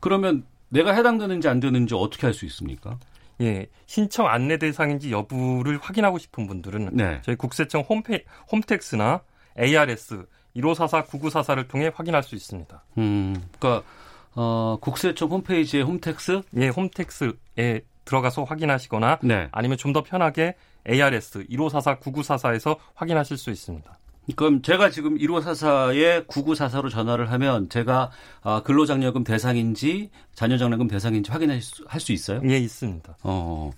그러면 0.00 0.44
내가 0.70 0.92
해당되는지 0.92 1.46
안 1.48 1.60
되는지 1.60 1.94
어떻게 1.94 2.26
할수 2.26 2.44
있습니까? 2.46 2.98
예, 3.40 3.68
신청 3.86 4.26
안내 4.26 4.58
대상인지 4.58 5.12
여부를 5.12 5.78
확인하고 5.80 6.18
싶은 6.18 6.48
분들은 6.48 6.90
네. 6.92 7.20
저희 7.22 7.36
국세청 7.36 7.82
홈페, 7.88 8.24
홈택스나 8.50 9.22
ARS 9.58 10.26
1544 10.54 11.04
9944를 11.04 11.68
통해 11.68 11.90
확인할 11.94 12.22
수 12.22 12.34
있습니다. 12.34 12.82
음. 12.98 13.34
그러니까 13.58 13.86
어, 14.34 14.78
국세청 14.80 15.30
홈페이지에 15.30 15.82
홈택스 15.82 16.42
예, 16.56 16.68
홈택스에 16.68 17.80
들어가서 18.04 18.44
확인하시거나 18.44 19.18
네. 19.22 19.48
아니면 19.52 19.76
좀 19.78 19.92
더 19.92 20.02
편하게 20.02 20.54
ARS 20.88 21.44
1544 21.48 21.98
9944에서 22.00 22.76
확인하실 22.94 23.36
수 23.36 23.50
있습니다. 23.50 23.98
그럼 24.36 24.62
제가 24.62 24.90
지금 24.90 25.18
1544에 25.18 26.26
9944로 26.26 26.90
전화를 26.90 27.32
하면 27.32 27.68
제가 27.68 28.10
아, 28.42 28.62
근로장려금 28.62 29.24
대상인지 29.24 30.10
자녀장려금 30.34 30.86
대상인지 30.86 31.30
확인할 31.32 31.60
수, 31.62 31.84
할수 31.88 32.12
있어요? 32.12 32.40
예, 32.48 32.58
있습니다. 32.58 33.16
어, 33.24 33.70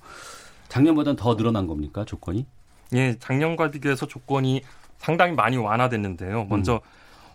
작년보다는 0.69 1.17
더 1.17 1.37
늘어난 1.37 1.67
겁니까 1.67 2.05
조건이? 2.05 2.45
예, 2.95 3.17
작년과 3.19 3.71
비교해서 3.71 4.07
조건이 4.07 4.63
상당히 5.03 5.33
많이 5.33 5.57
완화됐는데요. 5.57 6.47
먼저 6.49 6.75
음. 6.75 6.81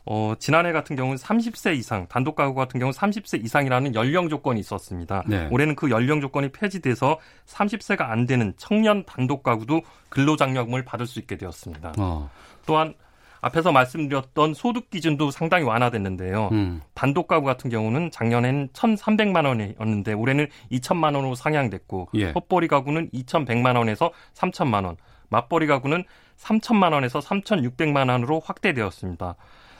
어, 0.05 0.33
지난해 0.39 0.71
같은 0.71 0.95
경우는 0.95 1.17
30세 1.17 1.75
이상, 1.75 2.07
단독 2.07 2.36
가구 2.36 2.55
같은 2.55 2.79
경우는 2.79 2.97
30세 2.97 3.43
이상이라는 3.43 3.93
연령 3.93 4.29
조건이 4.29 4.57
있었습니다. 4.62 5.24
네. 5.27 5.50
올해는 5.51 5.75
그 5.75 5.89
연령 5.89 6.21
조건이 6.21 6.50
폐지돼서 6.50 7.19
30세가 7.45 8.09
안 8.09 8.25
되는 8.25 8.53
청년 8.55 9.03
단독 9.03 9.43
가구도 9.43 9.81
근로장려금을 10.07 10.86
받을 10.86 11.05
수 11.05 11.19
있게 11.19 11.36
되었습니다. 11.36 11.91
어. 11.97 12.29
또한 12.65 12.93
앞에서 13.41 13.74
말씀드렸던 13.74 14.53
소득 14.53 14.89
기준도 14.89 15.31
상당히 15.31 15.65
완화됐는데요. 15.65 16.50
음. 16.53 16.81
단독 16.93 17.27
가구 17.27 17.45
같은 17.45 17.69
경우는 17.69 18.12
작년엔 18.12 18.69
1,300만 18.69 19.45
원이었는데 19.45 20.13
올해는 20.13 20.47
2천만 20.71 21.15
원으로 21.15 21.36
상향됐고 21.36 22.09
예. 22.15 22.31
헛벌이 22.31 22.69
가구는 22.69 23.09
2,100만 23.12 23.75
원에서 23.75 24.12
3천만 24.33 24.86
원, 24.86 24.95
맞벌이 25.29 25.67
가구는 25.67 26.05
3천만 26.39 26.94
원에서 26.94 27.20
3,600만 27.20 28.10
원으로 28.10 28.39
확대되었습니다. 28.39 29.36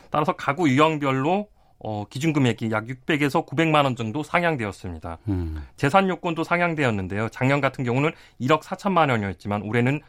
따라서 0.10 0.34
가구 0.34 0.70
유형별로 0.70 1.50
어, 1.80 2.06
기준 2.10 2.34
금액이 2.34 2.72
약 2.72 2.88
600에서 2.88 3.46
900만 3.46 3.84
원 3.84 3.96
정도 3.96 4.24
상향되었습니다. 4.24 5.20
음. 5.28 5.64
재산 5.76 6.10
요건도 6.10 6.44
상향되었는데요. 6.44 7.30
작년 7.30 7.62
같은 7.62 7.84
경우는 7.84 8.12
1억 8.42 8.62
4천만 8.62 9.12
원이었지만 9.12 9.62
올해는 9.62 10.02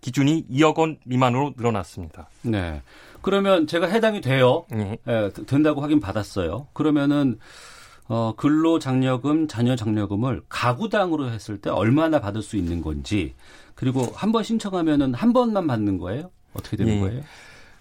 기준이 0.00 0.46
2억 0.50 0.76
원 0.78 0.98
미만으로 1.04 1.54
늘어났습니다. 1.56 2.28
네. 2.42 2.82
그러면 3.22 3.66
제가 3.66 3.86
해당이 3.86 4.20
돼요. 4.20 4.66
네. 4.70 4.98
네, 5.04 5.30
된다고 5.46 5.80
확인 5.80 6.00
받았어요. 6.00 6.66
그러면은 6.74 7.38
어, 8.06 8.34
근로장려금, 8.36 9.48
자녀장려금을 9.48 10.42
가구당으로 10.48 11.30
했을 11.30 11.58
때 11.58 11.70
얼마나 11.70 12.20
받을 12.20 12.42
수 12.42 12.56
있는 12.56 12.82
건지 12.82 13.34
그리고 13.84 14.10
한 14.14 14.32
번 14.32 14.42
신청하면은 14.42 15.12
한 15.12 15.34
번만 15.34 15.66
받는 15.66 15.98
거예요? 15.98 16.30
어떻게 16.54 16.76
되는 16.78 16.94
네. 16.94 17.00
거예요? 17.00 17.20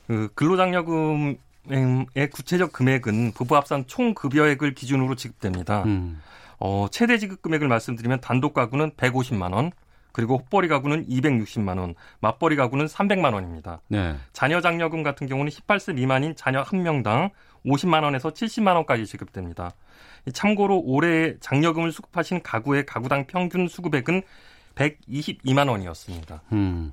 그 0.07 0.29
근로장려금 0.35 1.37
의 1.69 2.29
구체적 2.29 2.73
금액은 2.73 3.31
부부 3.31 3.55
합산 3.55 3.85
총 3.87 4.13
급여액을 4.13 4.73
기준으로 4.75 5.15
지급됩니다. 5.15 5.83
음. 5.83 6.21
어, 6.59 6.87
최대 6.91 7.17
지급 7.17 7.41
금액을 7.41 7.69
말씀드리면 7.69 8.19
단독 8.19 8.53
가구는 8.53 8.91
150만 8.97 9.53
원, 9.53 9.71
그리고 10.11 10.37
헛벌이 10.39 10.67
가구는 10.67 11.07
260만 11.07 11.79
원, 11.79 11.95
맞벌이 12.19 12.57
가구는 12.57 12.87
300만 12.87 13.33
원입니다. 13.33 13.79
네. 13.87 14.15
자녀 14.33 14.59
장려금 14.59 15.03
같은 15.03 15.25
경우는 15.25 15.49
18세 15.51 15.95
미만인 15.95 16.35
자녀 16.35 16.61
한 16.61 16.83
명당 16.83 17.29
50만 17.65 18.03
원에서 18.03 18.31
70만 18.31 18.75
원까지 18.75 19.05
지급됩니다. 19.05 19.71
참고로 20.33 20.81
올해 20.85 21.35
장려금을 21.39 21.93
수급하신 21.93 22.43
가구의 22.43 22.85
가구당 22.85 23.25
평균 23.27 23.69
수급액은 23.69 24.21
122만 24.75 25.69
원이었습니다. 25.69 26.41
음. 26.51 26.91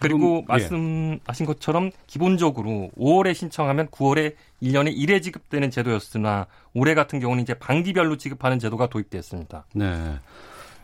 그리고 0.00 0.38
예. 0.38 0.44
말씀하신 0.48 1.46
것처럼 1.46 1.90
기본적으로 2.06 2.90
5월에 2.98 3.34
신청하면 3.34 3.88
9월에 3.88 4.34
1년에 4.62 4.96
1회 4.96 5.22
지급되는 5.22 5.70
제도였으나 5.70 6.46
올해 6.72 6.94
같은 6.94 7.20
경우는 7.20 7.42
이제 7.42 7.54
반기별로 7.54 8.16
지급하는 8.16 8.58
제도가 8.58 8.88
도입됐습니다. 8.88 9.66
네. 9.74 10.18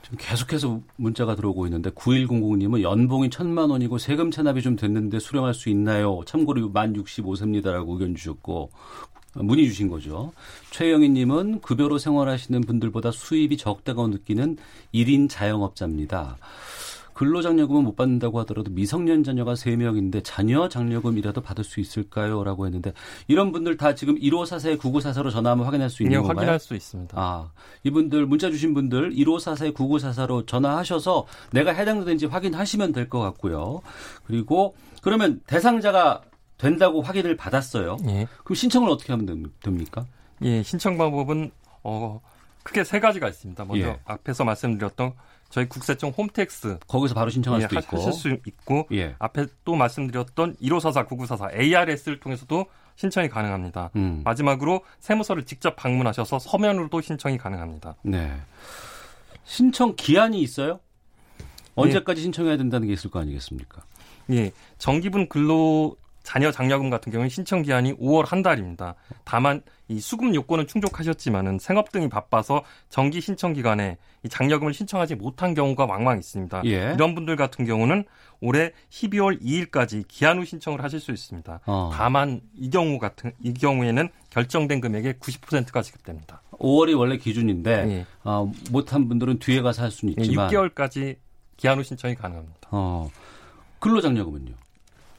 지금 0.02 0.18
계속해서 0.18 0.80
문자가 0.96 1.34
들어오고 1.34 1.66
있는데 1.66 1.90
9100님은 1.90 2.82
연봉이 2.82 3.30
천만 3.30 3.70
원이고 3.70 3.98
세금 3.98 4.30
체납이 4.30 4.62
좀 4.62 4.76
됐는데 4.76 5.18
수령할 5.18 5.54
수 5.54 5.68
있나요? 5.68 6.20
참고로 6.26 6.70
만 6.70 6.92
65세입니다라고 6.94 7.92
의견 7.92 8.14
주셨고 8.14 8.70
문의 9.34 9.66
주신 9.66 9.88
거죠. 9.88 10.32
최영희 10.70 11.08
님은 11.10 11.60
급여로 11.60 11.99
생활하시는 11.99 12.60
분들보다 12.62 13.10
수입이 13.12 13.56
적다고 13.56 14.09
느끼는 14.09 14.57
1인 14.94 15.28
자영업자입니다. 15.28 16.37
근로장려금은 17.12 17.85
못 17.85 17.96
받는다고 17.96 18.40
하더라도 18.40 18.70
미성년 18.70 19.24
자녀가 19.24 19.52
3명인데 19.52 20.22
자녀 20.24 20.70
장려금이라도 20.70 21.42
받을 21.42 21.64
수 21.64 21.78
있을까요? 21.78 22.42
라고 22.44 22.64
했는데 22.64 22.94
이런 23.28 23.52
분들 23.52 23.76
다 23.76 23.94
지금 23.94 24.14
1544에 24.18 24.78
9944로 24.78 25.31
전화하면 25.31 25.66
확인할 25.66 25.90
수 25.90 26.02
있는 26.02 26.12
네, 26.14 26.18
건가요? 26.22 26.37
확인할 26.38 26.59
수 26.61 26.74
있습니다. 26.74 27.14
아, 27.20 27.50
이분들 27.85 28.24
문자 28.24 28.50
주신 28.50 28.72
분들 28.72 29.11
1544에 29.16 29.74
9944로 29.74 30.46
전화하셔서 30.46 31.26
내가 31.52 31.72
해당되는지 31.72 32.24
확인하시면 32.24 32.92
될 32.92 33.11
것 33.11 33.18
같고요. 33.18 33.83
그리고 34.24 34.74
그러면 35.02 35.40
대상자가 35.46 36.22
된다고 36.61 37.03
확인을 37.03 37.37
받았어요. 37.37 37.96
예. 38.09 38.27
그럼 38.44 38.55
신청을 38.55 38.90
어떻게 38.90 39.12
하면 39.12 39.51
됩니까? 39.62 40.05
예, 40.42 40.62
신청 40.62 40.99
방법은 40.99 41.51
어 41.83 42.20
크게 42.62 42.85
세 42.85 43.01
가지가 43.01 43.29
있습니다. 43.29 43.64
먼저 43.64 43.88
예. 43.88 44.01
앞에서 44.05 44.44
말씀드렸던 44.44 45.14
저희 45.49 45.68
국세청 45.68 46.11
홈택스 46.11 46.79
거기서 46.87 47.14
바로 47.14 47.31
신청할 47.31 47.62
예, 47.62 47.64
수도 47.66 47.81
있고 47.81 47.96
하실 47.96 48.12
수 48.12 48.29
있고 48.46 48.87
예. 48.92 49.16
앞에 49.18 49.46
또 49.64 49.75
말씀드렸던 49.75 50.57
1544 50.61 51.07
9944 51.07 51.51
ARS를 51.59 52.20
통해서도 52.20 52.66
신청이 52.96 53.29
가능합니다. 53.29 53.90
음. 53.96 54.20
마지막으로 54.25 54.83
세무서를 55.01 55.44
직접 55.44 55.75
방문하셔서 55.77 56.38
서면으로도 56.38 57.01
신청이 57.01 57.38
가능합니다. 57.38 57.96
네. 58.03 58.38
신청 59.44 59.96
기한이 59.96 60.40
있어요? 60.42 60.81
언제까지 61.75 62.20
예. 62.20 62.23
신청해야 62.25 62.57
된다는 62.59 62.87
게 62.87 62.92
있을 62.92 63.11
거 63.11 63.20
아니겠습니까? 63.20 63.83
예. 64.31 64.53
정기분 64.79 65.29
근로 65.29 65.96
자녀 66.31 66.53
장려금 66.53 66.90
같은 66.90 67.11
경우는 67.11 67.29
신청 67.29 67.62
기한이 67.62 67.93
5월 67.95 68.25
한 68.25 68.40
달입니다. 68.40 68.95
다만 69.25 69.62
이 69.88 69.99
수급 69.99 70.33
요건은 70.33 70.69
충족하셨지만은 70.69 71.59
생업 71.59 71.90
등이 71.90 72.09
바빠서 72.09 72.62
정기 72.88 73.21
신청 73.21 73.53
기간에 73.53 73.99
이 74.23 74.29
장려금을 74.29 74.73
신청하지 74.73 75.16
못한 75.16 75.55
경우가 75.55 75.87
왕왕 75.87 76.19
있습니다. 76.19 76.62
예. 76.66 76.93
이런 76.95 77.16
분들 77.16 77.35
같은 77.35 77.64
경우는 77.64 78.05
올해 78.40 78.71
12월 78.90 79.43
2일까지 79.43 80.05
기한 80.07 80.38
후 80.38 80.45
신청을 80.45 80.85
하실 80.85 81.01
수 81.01 81.11
있습니다. 81.11 81.62
어. 81.66 81.90
다만 81.93 82.40
이 82.55 82.71
경우 82.71 83.01
같은 83.01 83.33
이 83.43 83.53
경우에는 83.53 84.09
결정된 84.31 84.81
금액의 84.81 85.14
90%가 85.14 85.83
지급됩니다. 85.83 86.43
5월이 86.53 86.97
원래 86.97 87.16
기준인데 87.16 87.71
예. 87.73 88.07
어, 88.23 88.49
못한 88.71 89.09
분들은 89.09 89.40
뒤에 89.40 89.62
가서 89.62 89.83
할 89.83 89.90
수는 89.90 90.14
예, 90.16 90.23
있지만 90.23 90.53
예, 90.53 90.57
6개월까지 90.57 91.16
기한 91.57 91.79
후 91.79 91.83
신청이 91.83 92.14
가능합니다. 92.14 92.69
어. 92.71 93.11
근로장려금은요? 93.81 94.60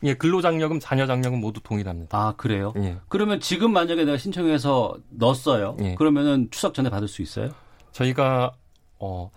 예, 0.03 0.13
근로장려금, 0.13 0.79
자녀장려금 0.79 1.39
모두 1.39 1.59
동일합니다. 1.61 2.17
아, 2.17 2.33
그래요? 2.35 2.73
예. 2.77 2.97
그러면 3.07 3.39
지금 3.39 3.71
만약에 3.71 4.03
내가 4.03 4.17
신청해서 4.17 4.97
넣었어요. 5.09 5.77
예. 5.81 5.95
그러면은 5.95 6.47
추석 6.51 6.73
전에 6.73 6.89
받을 6.89 7.07
수 7.07 7.21
있어요? 7.21 7.51
저희가 7.91 8.53
어, 8.99 9.29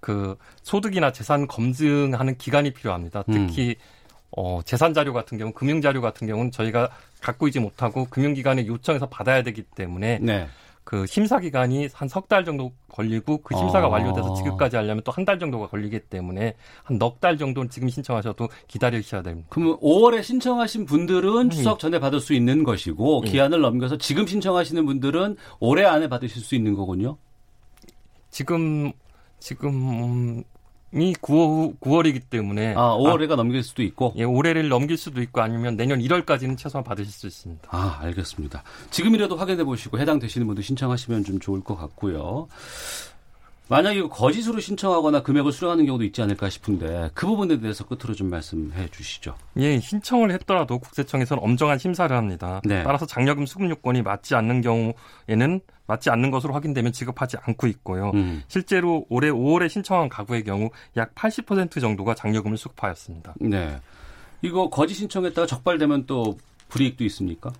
그 0.00 0.36
소득이나 0.62 1.12
재산 1.12 1.46
검증하는 1.46 2.36
기간이 2.36 2.72
필요합니다. 2.72 3.24
음. 3.28 3.46
특히 3.48 3.76
음. 3.78 4.02
어, 4.36 4.60
재산 4.64 4.94
자료 4.94 5.12
같은 5.12 5.38
경우, 5.38 5.52
금융 5.52 5.80
자료 5.80 6.00
같은 6.00 6.26
경우는 6.26 6.50
저희가 6.50 6.90
갖고 7.20 7.48
있지 7.48 7.60
못하고 7.60 8.06
금융기관에 8.06 8.66
요청해서 8.66 9.08
받아야 9.08 9.42
되기 9.42 9.62
때문에 9.62 10.18
네. 10.20 10.48
그 10.84 11.06
심사 11.06 11.38
기간이 11.38 11.88
한 11.92 12.08
석 12.08 12.28
달 12.28 12.44
정도 12.44 12.72
걸리고 12.88 13.38
그 13.42 13.56
심사가 13.56 13.86
아. 13.86 13.90
완료돼서 13.90 14.34
지급까지 14.34 14.76
하려면 14.76 15.02
또 15.04 15.12
한 15.12 15.24
달 15.24 15.38
정도가 15.38 15.68
걸리기 15.68 16.00
때문에 16.00 16.54
한 16.82 16.98
넉 16.98 17.20
달 17.20 17.38
정도는 17.38 17.70
지금 17.70 17.88
신청하셔도 17.88 18.48
기다리셔야 18.66 19.22
됩니다. 19.22 19.46
그러면 19.50 19.78
5월에 19.78 20.22
신청하신 20.22 20.86
분들은 20.86 21.36
음. 21.46 21.50
추석 21.50 21.78
전에 21.78 21.98
받을 22.00 22.18
수 22.20 22.34
있는 22.34 22.64
것이고 22.64 23.22
예. 23.26 23.30
기한을 23.30 23.60
넘겨서 23.60 23.96
지금 23.98 24.26
신청하시는 24.26 24.84
분들은 24.84 25.36
올해 25.60 25.84
안에 25.84 26.08
받으실 26.08 26.42
수 26.42 26.54
있는 26.54 26.74
거군요. 26.74 27.16
지금 28.30 28.92
지금 29.38 30.42
이 30.94 31.14
9월, 31.14 31.78
9월이기 31.80 32.22
때문에 32.28 32.74
아, 32.76 32.96
5월에가 32.98 33.32
아, 33.32 33.36
넘길 33.36 33.62
수도 33.62 33.82
있고 33.82 34.12
예, 34.16 34.24
올해를 34.24 34.68
넘길 34.68 34.96
수도 34.96 35.22
있고 35.22 35.40
아니면 35.40 35.76
내년 35.76 36.00
1월까지는 36.00 36.58
최소한 36.58 36.84
받으실 36.84 37.10
수 37.10 37.26
있습니다. 37.26 37.68
아, 37.70 37.98
알겠습니다. 38.02 38.62
지금이라도 38.90 39.36
확인해 39.36 39.64
보시고 39.64 39.98
해당되시는 39.98 40.46
분들 40.46 40.62
신청하시면 40.62 41.24
좀 41.24 41.40
좋을 41.40 41.62
것 41.62 41.76
같고요. 41.76 42.48
만약에 43.68 44.02
거짓으로 44.02 44.60
신청하거나 44.60 45.22
금액을 45.22 45.52
수령하는 45.52 45.86
경우도 45.86 46.04
있지 46.04 46.20
않을까 46.20 46.50
싶은데 46.50 47.10
그 47.14 47.26
부분에 47.26 47.58
대해서 47.60 47.86
끝으로 47.86 48.14
좀 48.14 48.28
말씀해 48.28 48.88
주시죠. 48.90 49.34
예, 49.56 49.80
신청을 49.80 50.30
했더라도 50.32 50.78
국세청에서는 50.78 51.42
엄정한 51.42 51.78
심사를 51.78 52.14
합니다. 52.14 52.60
네. 52.64 52.82
따라서 52.82 53.06
장려금 53.06 53.46
수급 53.46 53.70
요건이 53.70 54.02
맞지 54.02 54.34
않는 54.34 54.60
경우에는 54.60 55.60
맞지 55.86 56.10
않는 56.10 56.30
것으로 56.30 56.54
확인되면 56.54 56.92
지급하지 56.92 57.36
않고 57.42 57.66
있고요. 57.68 58.10
음. 58.14 58.42
실제로 58.48 59.06
올해 59.08 59.30
5월에 59.30 59.68
신청한 59.68 60.08
가구의 60.08 60.44
경우 60.44 60.70
약 60.96 61.14
80% 61.14 61.80
정도가 61.80 62.14
장려금을 62.14 62.56
수급하였습니다. 62.56 63.34
네. 63.40 63.80
이거 64.42 64.68
거짓 64.70 64.94
신청했다가 64.94 65.46
적발되면 65.46 66.06
또 66.06 66.36
불이익도 66.68 67.04
있습니까? 67.04 67.52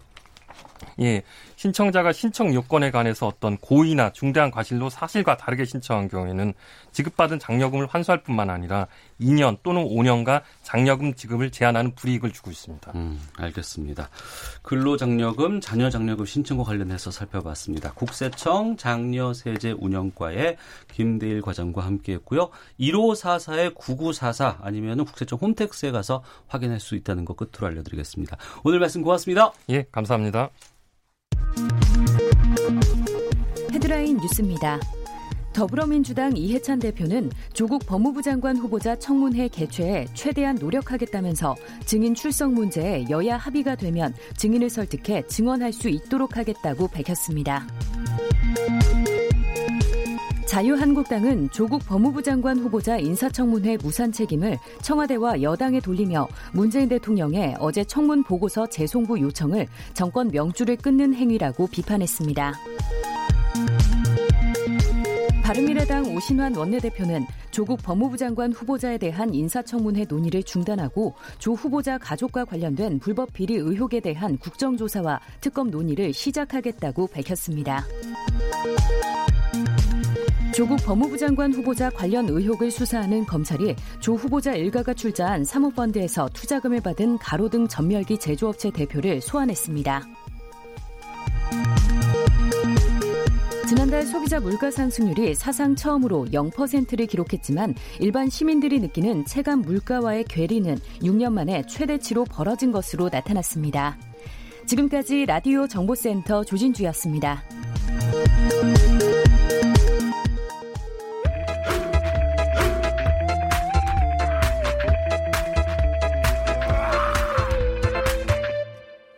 예, 1.01 1.23
신청자가 1.57 2.13
신청 2.13 2.53
요건에 2.55 2.91
관해서 2.91 3.27
어떤 3.27 3.57
고의나 3.59 4.13
중대한 4.13 4.51
과실로 4.51 4.91
사실과 4.91 5.37
다르게 5.37 5.65
신청한 5.65 6.09
경우에는 6.09 6.55
지급받은 6.93 7.39
장려금을 7.39 7.87
환수할 7.87 8.23
뿐만 8.23 8.51
아니라 8.51 8.87
2년 9.21 9.59
또는 9.63 9.85
5년간 9.85 10.43
장려금 10.63 11.15
지급을 11.15 11.51
제한하는 11.51 11.95
불이익을 11.95 12.33
주고 12.33 12.51
있습니다. 12.51 12.93
음, 12.95 13.21
알겠습니다. 13.39 14.11
근로장려금, 14.63 15.61
자녀장려금 15.61 16.27
신청과 16.27 16.65
관련해서 16.65 17.11
살펴봤습니다. 17.11 17.93
국세청 17.93 18.77
장려세제 18.77 19.73
운영과의 19.79 20.57
김대일 20.91 21.43
과장과 21.43 21.85
함께했고요. 21.85 22.51
1544의 22.81 23.75
9944 23.75 24.59
아니면 24.63 25.05
국세청 25.05 25.39
홈택스에 25.41 25.91
가서 25.91 26.23
확인할 26.49 26.81
수 26.81 26.95
있다는 26.95 27.25
것 27.25 27.37
끝으로 27.37 27.67
알려드리겠습니다. 27.69 28.37
오늘 28.65 28.81
말씀 28.81 29.03
고맙습니다. 29.03 29.53
예, 29.71 29.85
감사합니다. 29.93 30.51
헤드라인 33.73 34.17
뉴스입니다. 34.19 34.79
더불어민주당 35.53 36.37
이해찬 36.37 36.79
대표는 36.79 37.31
조국 37.53 37.85
법무부 37.87 38.23
장관 38.23 38.57
후보자 38.57 38.97
청문회 38.97 39.49
개최에 39.49 40.07
최대한 40.15 40.57
노력하겠다면서 40.57 41.55
증인 41.85 42.15
출석 42.15 42.53
문제에 42.53 43.05
여야 43.11 43.37
합의가 43.37 43.77
되면 43.77 44.15
증인을 44.37 44.71
설득해 44.71 45.27
증언할 45.27 45.73
수 45.73 45.89
있도록 45.89 46.37
하겠다고 46.37 46.89
밝혔습니다. 46.89 47.67
자유한국당은 50.53 51.49
조국 51.49 51.81
법무부 51.87 52.23
장관 52.23 52.59
후보자 52.59 52.99
인사청문회 52.99 53.79
무산 53.79 54.13
책임을 54.13 54.59
청와대와 54.83 55.41
여당에 55.41 55.81
돌리며 55.81 56.29
문재인 56.53 56.91
대통령의 56.91 57.57
어제 57.59 57.83
청문 57.83 58.23
보고서 58.23 58.67
재송부 58.67 59.19
요청을 59.19 59.67
정권 59.95 60.29
명주를 60.29 60.77
끊는 60.77 61.15
행위라고 61.15 61.69
비판했습니다. 61.69 62.53
바른미래당 65.43 66.15
오신환 66.15 66.55
원내대표는 66.55 67.25
조국 67.51 67.83
법무부 67.83 68.19
장관 68.19 68.53
후보자에 68.53 68.99
대한 68.99 69.33
인사청문회 69.33 70.05
논의를 70.07 70.43
중단하고 70.43 71.15
조 71.39 71.55
후보자 71.55 71.97
가족과 71.97 72.45
관련된 72.45 72.99
불법 72.99 73.33
비리 73.33 73.55
의혹에 73.55 74.01
대한 74.01 74.37
국정조사와 74.37 75.19
특검 75.41 75.71
논의를 75.71 76.13
시작하겠다고 76.13 77.07
밝혔습니다. 77.07 77.87
조국 80.55 80.77
법무부 80.85 81.17
장관 81.17 81.51
후보자 81.51 81.89
관련 81.89 82.29
의혹을 82.29 82.71
수사하는 82.71 83.25
검찰이 83.25 83.75
조 84.01 84.15
후보자 84.15 84.53
일가가 84.53 84.93
출자한 84.93 85.45
사모펀드에서 85.45 86.29
투자금을 86.35 86.83
받은 86.83 87.19
가로등 87.19 87.69
전멸기 87.69 88.19
제조업체 88.19 88.71
대표를 88.71 89.23
소환했습니다. 89.23 90.07
지난달 93.67 94.05
소비자 94.05 94.41
물가 94.41 94.71
상승률이 94.71 95.35
사상 95.35 95.75
처음으로 95.75 96.27
0%를 96.27 97.07
기록했지만 97.07 97.75
일반 98.01 98.29
시민들이 98.29 98.79
느끼는 98.81 99.25
체감 99.25 99.63
물가와의 99.63 100.25
괴리는 100.25 100.77
6년 101.01 101.33
만에 101.33 101.63
최대치로 101.67 102.25
벌어진 102.25 102.73
것으로 102.73 103.09
나타났습니다. 103.11 103.97
지금까지 104.67 105.25
라디오 105.25 105.67
정보센터 105.67 106.45
조진주였습니다. 106.45 107.43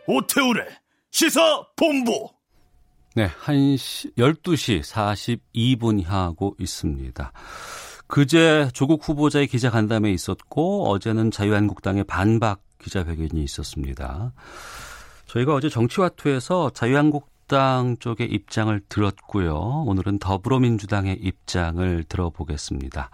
오태우래 0.07 0.65
시사 1.11 1.65
본부 1.75 2.29
네, 3.15 3.29
1시, 3.29 4.17
12시 4.17 4.81
42분 4.83 6.03
향하고 6.03 6.53
있습니다. 6.59 7.31
그제 8.07 8.67
조국 8.73 9.07
후보자의 9.07 9.47
기자 9.47 9.69
간담회 9.69 10.11
있었고 10.11 10.89
어제는 10.89 11.31
자유한국당의 11.31 12.03
반박 12.03 12.61
기자회견이 12.79 13.41
있었습니다. 13.43 14.33
저희가 15.27 15.55
어제 15.55 15.69
정치화투에서 15.69 16.71
자유한국당 16.71 17.95
쪽의 17.99 18.27
입장을 18.31 18.79
들었고요. 18.89 19.85
오늘은 19.87 20.19
더불어민주당의 20.19 21.17
입장을 21.21 22.03
들어보겠습니다. 22.03 23.09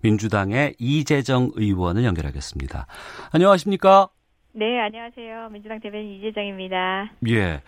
민주당의 0.00 0.76
이재정 0.78 1.50
의원을 1.54 2.04
연결하겠습니다. 2.04 2.86
안녕하십니까? 3.30 4.08
네, 4.54 4.78
안녕하세요. 4.80 5.48
민주당 5.50 5.80
대변인 5.80 6.12
이재정입니다. 6.18 7.10
예. 7.28 7.62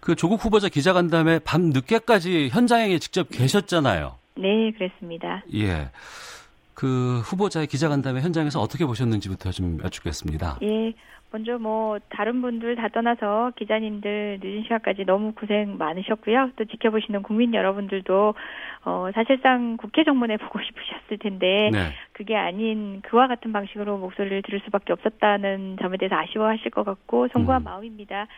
그 0.00 0.14
조국 0.14 0.44
후보자 0.44 0.68
기자간담회 0.68 1.40
밤 1.40 1.70
늦게까지 1.70 2.50
현장에 2.50 2.98
직접 3.00 3.28
계셨잖아요. 3.28 4.14
네, 4.36 4.70
그랬습니다. 4.72 5.42
예. 5.54 5.90
그 6.78 7.18
후보자의 7.24 7.66
기자간담회 7.66 8.20
현장에서 8.20 8.60
어떻게 8.60 8.86
보셨는지부터 8.86 9.50
좀 9.50 9.78
여쭙겠습니다. 9.82 10.58
예. 10.62 10.94
먼저 11.32 11.58
뭐 11.58 11.98
다른 12.08 12.40
분들 12.40 12.76
다 12.76 12.86
떠나서 12.88 13.50
기자님들 13.56 14.38
늦은 14.40 14.62
시간까지 14.62 15.04
너무 15.04 15.32
고생 15.32 15.76
많으셨고요. 15.76 16.52
또 16.56 16.64
지켜보시는 16.64 17.24
국민 17.24 17.52
여러분들도 17.52 18.34
어 18.84 19.08
사실상 19.12 19.76
국회 19.76 20.04
정문에 20.04 20.36
보고 20.38 20.60
싶으셨을 20.62 21.18
텐데 21.18 21.68
네. 21.72 21.92
그게 22.12 22.36
아닌 22.36 23.02
그와 23.02 23.26
같은 23.26 23.52
방식으로 23.52 23.98
목소리를 23.98 24.42
들을 24.42 24.60
수밖에 24.64 24.92
없었다는 24.92 25.78
점에 25.82 25.96
대해서 25.98 26.14
아쉬워하실 26.14 26.70
것 26.70 26.84
같고 26.84 27.26
송구한 27.32 27.62
음. 27.62 27.64
마음입니다. 27.64 28.28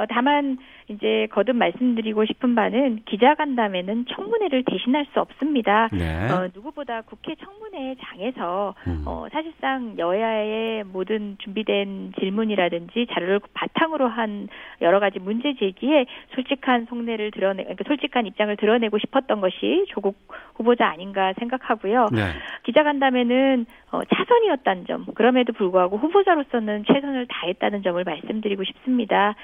어, 0.00 0.06
다만 0.08 0.56
이제 0.88 1.28
거듭 1.30 1.56
말씀드리고 1.56 2.24
싶은 2.24 2.54
바는 2.54 3.02
기자간담회는 3.04 4.06
청문회를 4.06 4.64
대신할 4.64 5.06
수 5.12 5.20
없습니다. 5.20 5.88
네. 5.92 6.30
어, 6.30 6.48
누구보다 6.54 7.02
국회 7.02 7.34
청문회 7.34 7.96
장에서 8.00 8.74
음. 8.86 9.02
어, 9.06 9.26
사실상 9.30 9.98
여야의 9.98 10.84
모든 10.84 11.36
준비된 11.38 12.14
질문이라든지 12.18 13.08
자료를 13.12 13.40
바탕으로 13.52 14.08
한 14.08 14.48
여러 14.80 15.00
가지 15.00 15.18
문제 15.18 15.54
제기에 15.54 16.06
솔직한 16.34 16.86
속내를 16.86 17.30
드러내, 17.32 17.64
그러니까 17.64 17.84
솔직한 17.86 18.26
입장을 18.26 18.56
드러내고 18.56 18.98
싶었던 18.98 19.40
것이 19.42 19.84
조국 19.88 20.16
후보자 20.54 20.88
아닌가 20.88 21.34
생각하고요. 21.38 22.08
네. 22.10 22.22
기자간담회는 22.62 23.66
어, 23.92 24.00
차선이었다는 24.04 24.86
점, 24.86 25.04
그럼에도 25.14 25.52
불구하고 25.52 25.98
후보자로서는 25.98 26.84
최선을 26.86 27.26
다했다는 27.28 27.82
점을 27.82 28.02
말씀드리고 28.02 28.64
싶습니다. 28.64 29.34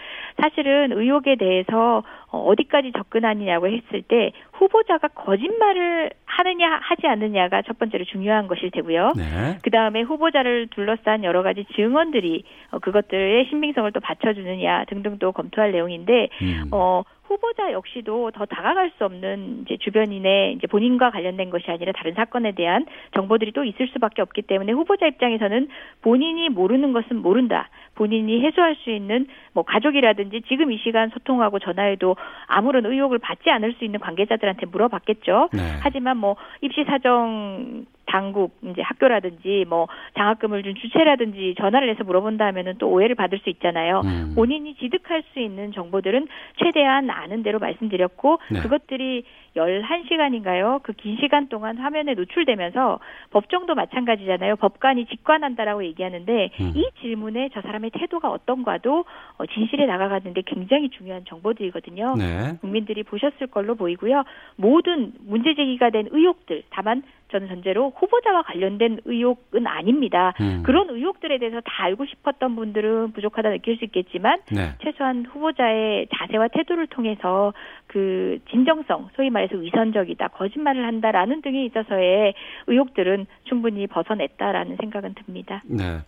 사실은 0.46 0.92
의혹에 0.92 1.36
대해서 1.36 2.02
어, 2.30 2.38
어디까지 2.38 2.92
접근하느냐고 2.96 3.66
했을 3.66 4.02
때 4.02 4.32
후보자가 4.52 5.08
거짓말을 5.08 6.10
하느냐 6.24 6.78
하지 6.82 7.06
않느냐가 7.06 7.62
첫 7.62 7.78
번째로 7.78 8.04
중요한 8.04 8.46
것일 8.46 8.70
테고요. 8.70 9.12
네. 9.16 9.58
그 9.62 9.70
다음에 9.70 10.02
후보자를 10.02 10.68
둘러싼 10.68 11.24
여러 11.24 11.42
가지 11.42 11.64
증언들이 11.74 12.44
어, 12.70 12.78
그것들의 12.78 13.46
신빙성을 13.46 13.90
또 13.92 14.00
받쳐주느냐 14.00 14.84
등등도 14.84 15.32
검토할 15.32 15.72
내용인데 15.72 16.28
음. 16.42 16.68
어 16.70 17.02
후보자 17.28 17.72
역시도 17.72 18.30
더 18.32 18.44
다가갈 18.46 18.90
수 18.96 19.04
없는 19.04 19.62
이제 19.62 19.76
주변인의 19.78 20.54
이제 20.54 20.66
본인과 20.66 21.10
관련된 21.10 21.50
것이 21.50 21.70
아니라 21.70 21.92
다른 21.92 22.14
사건에 22.14 22.52
대한 22.52 22.86
정보들이 23.14 23.52
또 23.52 23.64
있을 23.64 23.88
수밖에 23.88 24.22
없기 24.22 24.42
때문에 24.42 24.72
후보자 24.72 25.06
입장에서는 25.06 25.68
본인이 26.02 26.48
모르는 26.48 26.92
것은 26.92 27.16
모른다. 27.16 27.68
본인이 27.94 28.42
해소할 28.44 28.76
수 28.76 28.90
있는 28.90 29.26
뭐 29.52 29.64
가족이라든지 29.64 30.42
지금 30.48 30.70
이 30.70 30.78
시간 30.78 31.08
소통하고 31.10 31.58
전화해도 31.58 32.16
아무런 32.46 32.86
의혹을 32.86 33.18
받지 33.18 33.50
않을 33.50 33.74
수 33.74 33.84
있는 33.84 33.98
관계자들한테 34.00 34.66
물어봤겠죠. 34.66 35.48
네. 35.52 35.60
하지만 35.80 36.18
뭐 36.18 36.36
입시 36.60 36.84
사정 36.84 37.86
당국 38.06 38.56
이제 38.64 38.82
학교라든지 38.82 39.64
뭐 39.68 39.86
장학금을 40.16 40.62
준 40.62 40.74
주체라든지 40.74 41.54
전화를 41.58 41.88
해서 41.88 42.04
물어본다 42.04 42.44
하면은 42.46 42.74
또 42.78 42.88
오해를 42.88 43.14
받을 43.14 43.38
수 43.38 43.50
있잖아요. 43.50 44.02
음. 44.04 44.32
본인이 44.34 44.74
지득할 44.74 45.22
수 45.32 45.40
있는 45.40 45.72
정보들은 45.72 46.26
최대한 46.62 47.10
아는 47.10 47.42
대로 47.42 47.58
말씀드렸고 47.58 48.38
네. 48.50 48.60
그것들이 48.60 49.24
11시간인가요? 49.56 50.82
그 50.82 50.92
긴 50.96 51.16
시간 51.20 51.48
동안 51.48 51.76
화면에 51.78 52.14
노출되면서 52.14 52.98
법정도 53.30 53.74
마찬가지잖아요. 53.74 54.56
법관이 54.56 55.06
직관한다라고 55.06 55.84
얘기하는데 55.84 56.50
음. 56.60 56.72
이 56.74 56.84
질문에 57.00 57.50
저 57.52 57.60
사람의 57.60 57.90
태도가 57.90 58.30
어떤가도 58.30 59.04
어, 59.38 59.46
진실에 59.46 59.86
나가가는데 59.86 60.42
굉장히 60.46 60.88
중요한 60.88 61.24
정보들이거든요. 61.26 62.16
네. 62.16 62.58
국민들이 62.60 63.02
보셨을 63.02 63.46
걸로 63.48 63.74
보이고요. 63.74 64.24
모든 64.56 65.12
문제 65.20 65.54
제기가 65.54 65.90
된 65.90 66.08
의혹들 66.10 66.64
다만 66.70 67.02
저는 67.30 67.48
전제로 67.48 67.92
후보자와 67.96 68.42
관련된 68.42 69.00
의혹은 69.04 69.66
아닙니다. 69.66 70.32
음. 70.40 70.62
그런 70.64 70.88
의혹들에 70.90 71.38
대해서 71.38 71.60
다 71.60 71.84
알고 71.84 72.06
싶었던 72.06 72.54
분들은 72.54 73.12
부족하다 73.12 73.50
느낄 73.50 73.76
수 73.78 73.84
있겠지만 73.84 74.40
네. 74.52 74.74
최소한 74.82 75.26
후보자의 75.26 76.08
자세와 76.16 76.48
태도를 76.48 76.86
통해서 76.86 77.52
그 77.88 78.38
진정성, 78.50 79.10
소위 79.16 79.30
말해서 79.30 79.56
위선적이다, 79.56 80.28
거짓말을 80.28 80.86
한다라는 80.86 81.42
등에 81.42 81.64
있어서의 81.66 82.34
의혹들은 82.66 83.26
충분히 83.44 83.86
벗어냈다라는 83.86 84.76
생각은 84.80 85.14
듭니다. 85.14 85.62
네. 85.66 85.98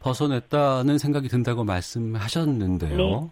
벗어냈다는 0.00 0.98
생각이 0.98 1.28
든다고 1.28 1.64
말씀하셨는데요. 1.64 2.96
네. 2.96 3.28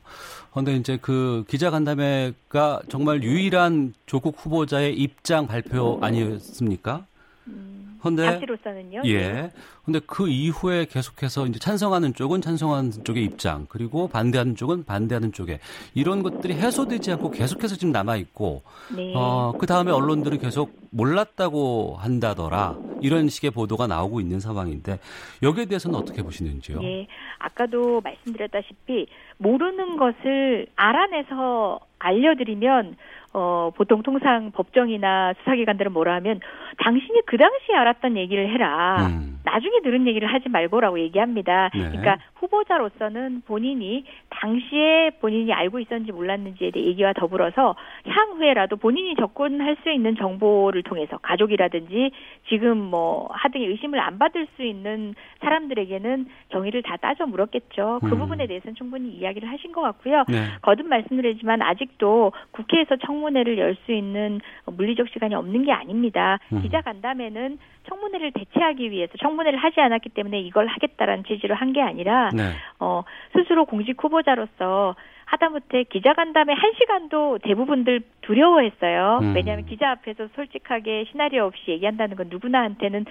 그런데 0.50 0.76
이제 0.76 0.98
그 1.00 1.44
기자간담회가 1.48 2.83
정말 2.88 3.22
유일한 3.22 3.92
조국 4.07 4.37
후보자의 4.38 4.94
입장 4.94 5.46
발표 5.46 5.98
아니었습니까? 6.00 7.07
음, 7.46 7.98
근데 8.02 8.24
당시로서는요. 8.24 9.02
예. 9.04 9.33
네. 9.33 9.50
근데 9.85 10.00
그 10.07 10.28
이후에 10.28 10.87
계속해서 10.87 11.46
이제 11.46 11.59
찬성하는 11.59 12.14
쪽은 12.14 12.40
찬성하는 12.40 13.04
쪽의 13.04 13.22
입장, 13.22 13.66
그리고 13.68 14.09
반대하는 14.09 14.57
쪽은 14.57 14.85
반대하는 14.85 15.33
쪽에 15.33 15.61
이런 15.94 16.22
것들이 16.22 16.54
해소되지 16.54 17.12
않고 17.12 17.30
계속해서 17.30 17.76
지금 17.76 17.92
남아 17.92 18.16
있고, 18.16 18.62
네. 18.96 19.12
어, 19.14 19.52
그 19.59 19.66
다음에 19.66 19.92
언론들은 19.92 20.38
계속 20.38 20.78
몰랐다고 20.90 21.96
한다더라 21.98 22.78
이런 23.02 23.28
식의 23.28 23.50
보도가 23.50 23.87
나오고 23.87 24.20
있는 24.20 24.40
상황인데 24.40 24.98
여기에 25.42 25.66
대해서는 25.66 25.98
어떻게 25.98 26.22
보시는지요? 26.22 26.83
예, 26.83 27.07
아까도 27.38 28.00
말씀드렸다시피 28.00 29.07
모르는 29.38 29.96
것을 29.96 30.66
알아내서 30.76 31.80
알려드리면 31.98 32.96
어, 33.35 33.73
보통 33.75 34.03
통상 34.03 34.53
법정이나 34.53 35.35
수사기관들은 35.40 35.92
뭐라 35.92 36.14
하면 36.14 36.38
당신이 36.79 37.23
그 37.27 37.37
당시에 37.37 37.75
알았던 37.75 38.16
얘기를 38.16 38.49
해라. 38.49 39.09
음. 39.09 39.40
나중에 39.44 39.81
들은 39.83 40.07
얘기를 40.07 40.33
하지 40.33 40.49
말고라고 40.49 41.01
얘기합니다. 41.01 41.70
네. 41.75 41.81
그러니까 41.81 42.18
후보자로서는 42.37 43.42
본인이 43.47 44.05
당시에 44.31 45.11
본인이 45.20 45.53
알고 45.53 45.81
있었는지 45.81 46.12
몰랐는지에 46.12 46.70
대해 46.70 46.87
얘기와 46.87 47.12
더불어서 47.12 47.75
향후에라도 48.07 48.77
본인이 48.77 49.14
접근할 49.16 49.77
수 49.83 49.90
있는 49.90 50.16
정보를 50.16 50.83
통해서 50.83 51.18
가족이라든지 51.18 52.12
지금 52.49 52.79
뭐 52.79 53.29
하등의 53.33 53.68
의심을 53.68 53.99
안 53.99 54.18
받을 54.18 54.47
수 54.57 54.62
있는 54.62 55.14
사람들에게는 55.40 56.27
경위를 56.51 56.83
다 56.83 56.97
따져 56.97 57.27
물었겠죠. 57.27 58.01
그 58.01 58.07
음. 58.07 58.18
부분에 58.18 58.47
대해서는 58.47 58.75
충분히 58.77 59.11
이야기를 59.11 59.51
하신 59.51 59.73
것 59.73 59.81
같고요. 59.83 60.25
네. 60.29 60.47
거듭 60.62 60.87
말씀드리지만 60.87 61.62
아직도 61.62 62.33
국회에서 62.53 62.97
청문 63.05 63.23
회를 63.32 63.58
열 63.58 63.74
수 63.84 63.92
있는 63.92 64.40
물리적 64.66 65.08
시간이 65.08 65.34
없는 65.34 65.64
게 65.64 65.72
아닙니다. 65.72 66.38
음. 66.52 66.62
기자 66.62 66.80
간담회는 66.80 67.58
청문회를 67.88 68.32
대체하기 68.32 68.90
위해서 68.90 69.12
청문회를 69.18 69.58
하지 69.58 69.80
않았기 69.80 70.10
때문에 70.10 70.40
이걸 70.40 70.66
하겠다라는 70.68 71.24
취지로 71.24 71.54
한 71.54 71.72
게 71.72 71.82
아니라 71.82 72.30
네. 72.32 72.52
어, 72.78 73.02
스스로 73.32 73.64
공직 73.64 74.02
후보자로서 74.02 74.94
하다못해 75.24 75.84
기자간담회 75.84 76.52
한 76.52 76.72
시간도 76.78 77.38
대부분들 77.42 78.02
두려워했어요. 78.20 79.18
음. 79.22 79.34
왜냐하면 79.34 79.66
기자 79.66 79.90
앞에서 79.90 80.28
솔직하게 80.37 81.06
시나리오 81.10 81.44
없이 81.44 81.62
얘기한다는 81.72 82.16
건 82.16 82.28
누구나한테는 82.30 83.06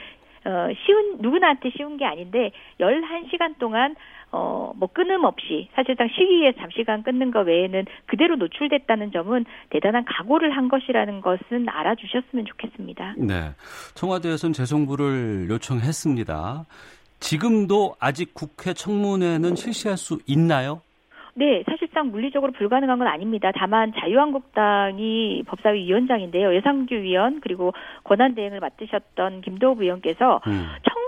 어, 0.45 0.67
쉬운, 0.85 1.17
누구나한테 1.21 1.69
쉬운 1.69 1.95
게 1.97 2.05
아닌데, 2.05 2.51
11시간 2.79 3.57
동안, 3.59 3.95
어, 4.33 4.73
뭐, 4.75 4.89
끊임없이, 4.91 5.69
사실상 5.75 6.09
위해 6.17 6.51
잠시간 6.53 7.03
끊는 7.03 7.29
것 7.29 7.41
외에는 7.41 7.85
그대로 8.07 8.35
노출됐다는 8.35 9.11
점은 9.11 9.45
대단한 9.69 10.03
각오를 10.05 10.49
한 10.57 10.69
것이라는 10.69 11.21
것은 11.21 11.69
알아주셨으면 11.69 12.45
좋겠습니다. 12.45 13.13
네. 13.19 13.51
청와대에서는 13.93 14.53
재송부를 14.53 15.47
요청했습니다. 15.51 16.65
지금도 17.19 17.95
아직 17.99 18.33
국회 18.33 18.73
청문회는 18.73 19.55
실시할 19.55 19.97
수 19.97 20.17
있나요? 20.25 20.81
네, 21.35 21.63
사실상 21.65 22.09
물리적으로 22.09 22.51
불가능한 22.53 22.97
건 22.99 23.07
아닙니다. 23.07 23.51
다만 23.55 23.91
자유한국당이 23.99 25.43
법사위 25.45 25.85
위원장인데요. 25.85 26.55
예상규 26.55 26.95
위원 26.95 27.39
그리고 27.39 27.71
권한대행을 28.03 28.59
맡으셨던 28.59 29.41
김도우 29.41 29.75
의원께서 29.79 30.41
음. 30.47 30.67
실시 30.83 31.02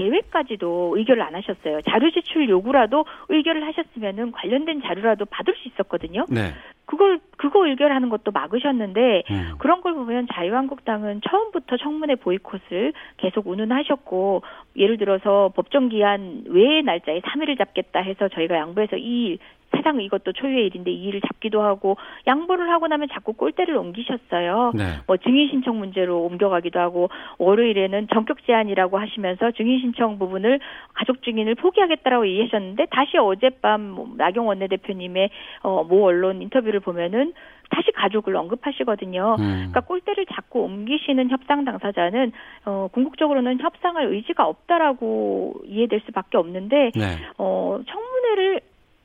계획까지도 0.00 0.94
의결을 0.96 1.22
안 1.22 1.34
하셨어요. 1.34 1.82
자료 1.82 2.10
제출 2.10 2.48
요구라도 2.48 3.04
의결을 3.28 3.66
하셨으면은 3.66 4.32
관련된 4.32 4.80
자료라도 4.82 5.26
받을 5.26 5.54
수 5.54 5.68
있었거든요. 5.68 6.24
네. 6.30 6.54
그걸 6.86 7.20
그거 7.36 7.68
의결하는 7.68 8.08
것도 8.08 8.32
막으셨는데 8.32 9.22
음. 9.30 9.52
그런 9.58 9.80
걸 9.80 9.94
보면 9.94 10.26
자유한국당은 10.32 11.20
처음부터 11.28 11.76
청문회 11.76 12.16
보이콧을 12.16 12.92
계속 13.18 13.46
운운하셨고 13.46 14.42
예를 14.76 14.96
들어서 14.96 15.52
법정 15.54 15.88
기한 15.88 16.44
외의 16.48 16.82
날짜에 16.82 17.20
3일을 17.20 17.58
잡겠다 17.58 18.00
해서 18.00 18.28
저희가 18.28 18.56
양보해서 18.56 18.96
2일 18.96 19.38
세상 19.76 20.00
이것도 20.00 20.32
초유의 20.32 20.66
일인데 20.66 20.90
이 20.90 21.04
일을 21.04 21.20
잡기도 21.20 21.62
하고 21.62 21.96
양보를 22.26 22.70
하고 22.70 22.88
나면 22.88 23.08
자꾸 23.12 23.32
꼴대를 23.32 23.76
옮기셨어요. 23.76 24.72
네. 24.74 24.84
뭐 25.06 25.16
증인 25.16 25.48
신청 25.48 25.78
문제로 25.78 26.24
옮겨가기도 26.24 26.78
하고 26.78 27.08
월요일에는 27.38 28.08
전격 28.12 28.44
제한이라고 28.44 28.98
하시면서 28.98 29.52
증인 29.52 29.80
신청 29.80 30.18
부분을 30.18 30.60
가족 30.94 31.22
증인을 31.22 31.54
포기하겠다라고 31.54 32.26
얘기하셨는데 32.26 32.86
다시 32.90 33.16
어젯밤 33.18 33.90
뭐 33.90 34.08
나경 34.16 34.48
원내대표님의 34.48 35.30
어, 35.62 35.84
모 35.84 36.04
언론 36.06 36.42
인터뷰를 36.42 36.80
보면은 36.80 37.32
다시 37.70 37.92
가족을 37.92 38.36
언급하시거든요. 38.36 39.36
음. 39.38 39.46
그러니까 39.46 39.80
꼴대를 39.80 40.26
자꾸 40.34 40.62
옮기시는 40.62 41.30
협상 41.30 41.64
당사자는 41.64 42.32
어, 42.66 42.88
궁극적으로는 42.92 43.60
협상할 43.60 44.06
의지가 44.06 44.44
없다라고 44.44 45.54
이해될 45.64 46.00
수밖에 46.06 46.36
없는데 46.36 46.90
네. 46.94 47.18
어, 47.38 47.78
청문회를 47.86 48.60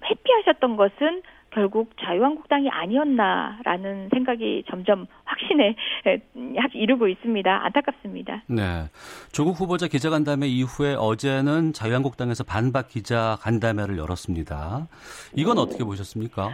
회피하셨던 0.09 0.77
것은 0.77 1.21
결국 1.55 1.91
자유한국당이 2.01 2.69
아니었나라는 2.69 4.09
생각이 4.13 4.65
점점 4.69 5.07
확신에 5.23 5.75
이르고 6.73 7.07
있습니다. 7.07 7.65
안타깝습니다. 7.65 8.43
네. 8.47 8.89
조국 9.31 9.57
후보자 9.59 9.87
기자간담회 9.87 10.47
이후에 10.47 10.95
어제는 10.95 11.71
자유한국당에서 11.71 12.43
반박 12.43 12.89
기자간담회를 12.89 13.97
열었습니다. 13.97 14.87
이건 15.35 15.57
어떻게 15.57 15.85
보셨습니까? 15.85 16.51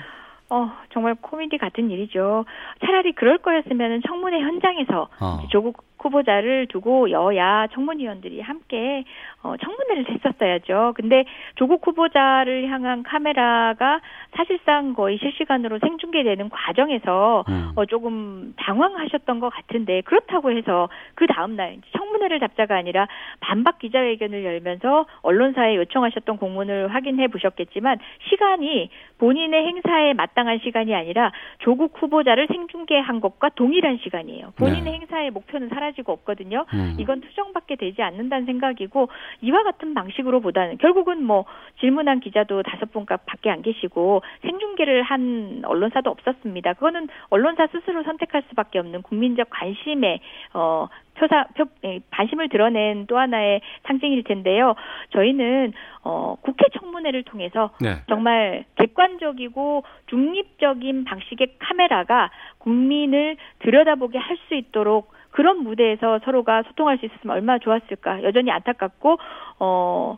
어, 0.51 0.69
정말 0.93 1.15
코미디 1.15 1.57
같은 1.57 1.89
일이죠. 1.89 2.45
차라리 2.85 3.13
그럴 3.13 3.37
거였으면 3.37 4.01
청문회 4.05 4.39
현장에서 4.41 5.07
어. 5.19 5.47
조국 5.49 5.83
후보자를 6.03 6.67
두고 6.67 7.11
여야 7.11 7.67
청문위원들이 7.73 8.41
함께 8.41 9.03
어, 9.43 9.55
청문회를 9.57 10.09
했었어야죠. 10.09 10.93
근데 10.95 11.25
조국 11.55 11.85
후보자를 11.85 12.69
향한 12.69 13.03
카메라가 13.03 14.01
사실상 14.35 14.93
거의 14.93 15.17
실시간으로 15.17 15.79
생중계되는 15.79 16.49
과정에서 16.49 17.43
음. 17.49 17.71
어, 17.75 17.85
조금 17.85 18.53
당황하셨던 18.57 19.39
것 19.39 19.49
같은데 19.49 20.01
그렇다고 20.01 20.51
해서 20.51 20.89
그 21.15 21.25
다음날 21.27 21.77
청문회를 21.97 22.39
잡자가 22.39 22.75
아니라 22.75 23.07
반박 23.39 23.79
기자회견을 23.79 24.43
열면서 24.43 25.05
언론사에 25.23 25.75
요청하셨던 25.75 26.37
공문을 26.37 26.93
확인해 26.93 27.27
보셨겠지만 27.27 27.97
시간이 28.29 28.89
본인의 29.17 29.65
행사에 29.65 30.13
마땅한 30.13 30.59
시간이 30.63 30.93
아니라 30.95 31.31
조국 31.59 31.93
후보자를 32.01 32.47
생중계한 32.47 33.21
것과 33.21 33.49
동일한 33.49 33.99
시간이에요. 34.03 34.53
본인의 34.57 34.83
네. 34.83 34.91
행사의 34.93 35.31
목표는 35.31 35.69
사라지 35.69 35.90
고 36.03 36.13
없거든요. 36.13 36.65
음. 36.73 36.95
이건 36.97 37.21
투정받게 37.21 37.75
되지 37.75 38.01
않는다는 38.01 38.45
생각이고 38.45 39.09
이와 39.41 39.63
같은 39.63 39.93
방식으로 39.93 40.39
보다는 40.39 40.77
결국은 40.77 41.23
뭐 41.23 41.45
질문한 41.79 42.21
기자도 42.21 42.63
다섯 42.63 42.91
분밖에 42.91 43.49
안 43.49 43.61
계시고 43.61 44.21
생중계를 44.41 45.03
한 45.03 45.61
언론사도 45.65 46.09
없었습니다. 46.09 46.73
그거는 46.73 47.09
언론사 47.29 47.67
스스로 47.67 48.03
선택할 48.03 48.43
수밖에 48.49 48.79
없는 48.79 49.01
국민적 49.01 49.49
관심의 49.49 50.19
어 50.53 50.87
표사 51.15 51.45
표 51.55 51.65
예, 51.83 51.99
관심을 52.09 52.49
드러낸 52.49 53.05
또 53.05 53.17
하나의 53.17 53.61
상징일 53.83 54.23
텐데요. 54.23 54.75
저희는 55.11 55.73
어 56.03 56.35
국회 56.41 56.65
청문회를 56.79 57.23
통해서 57.23 57.71
네. 57.79 57.97
정말 58.07 58.65
객관적이고 58.75 59.83
중립적인 60.07 61.03
방식의 61.03 61.55
카메라가 61.59 62.31
국민을 62.59 63.37
들여다보게 63.59 64.17
할 64.17 64.41
수 64.51 64.55
있도록 64.55 65.13
그런 65.31 65.63
무대에서 65.63 66.19
서로가 66.23 66.63
소통할 66.63 66.97
수 66.97 67.05
있었으면 67.05 67.35
얼마나 67.35 67.59
좋았을까. 67.59 68.23
여전히 68.23 68.51
안타깝고 68.51 69.17
어 69.59 70.17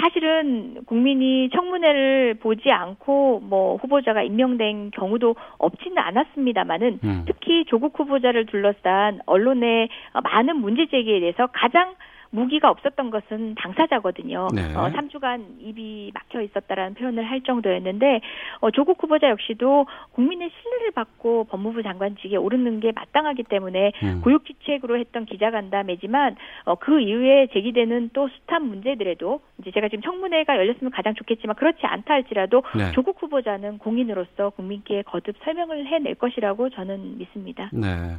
사실은 0.00 0.84
국민이 0.86 1.50
청문회를 1.50 2.34
보지 2.40 2.70
않고 2.70 3.40
뭐 3.40 3.76
후보자가 3.76 4.22
임명된 4.22 4.90
경우도 4.92 5.34
없지는 5.58 5.98
않았습니다만은 5.98 7.00
음. 7.04 7.24
특히 7.26 7.64
조국 7.66 7.98
후보자를 7.98 8.46
둘러싼 8.46 9.20
언론의 9.26 9.88
많은 10.22 10.56
문제 10.56 10.86
제기에 10.86 11.20
대해서 11.20 11.46
가장 11.48 11.94
무기가 12.32 12.70
없었던 12.70 13.10
것은 13.10 13.54
당사자거든요. 13.56 14.48
네. 14.54 14.74
어, 14.74 14.90
3주간 14.90 15.60
입이 15.60 16.12
막혀 16.14 16.40
있었다라는 16.40 16.94
표현을 16.94 17.30
할 17.30 17.42
정도였는데 17.42 18.20
어, 18.60 18.70
조국 18.70 19.02
후보자 19.02 19.28
역시도 19.28 19.86
국민의 20.12 20.50
신뢰를 20.50 20.90
받고 20.92 21.44
법무부 21.44 21.82
장관직에 21.82 22.36
오르는 22.36 22.80
게 22.80 22.92
마땅하기 22.92 23.44
때문에 23.44 23.92
음. 24.02 24.20
고육지책으로 24.22 24.98
했던 24.98 25.26
기자간담회지만 25.26 26.36
어, 26.64 26.74
그 26.76 27.00
이후에 27.00 27.48
제기되는 27.52 28.10
또 28.14 28.28
숱한 28.28 28.66
문제들에도 28.66 29.40
이제 29.60 29.70
제가 29.70 29.88
지금 29.88 30.02
청문회가 30.02 30.56
열렸으면 30.56 30.90
가장 30.90 31.14
좋겠지만 31.14 31.54
그렇지 31.56 31.80
않다 31.82 32.14
할지라도 32.14 32.62
네. 32.74 32.92
조국 32.92 33.22
후보자는 33.22 33.76
공인으로서 33.78 34.50
국민께 34.50 35.02
거듭 35.02 35.36
설명을 35.44 35.86
해낼 35.86 36.14
것이라고 36.14 36.70
저는 36.70 37.18
믿습니다. 37.18 37.68
네. 37.72 38.16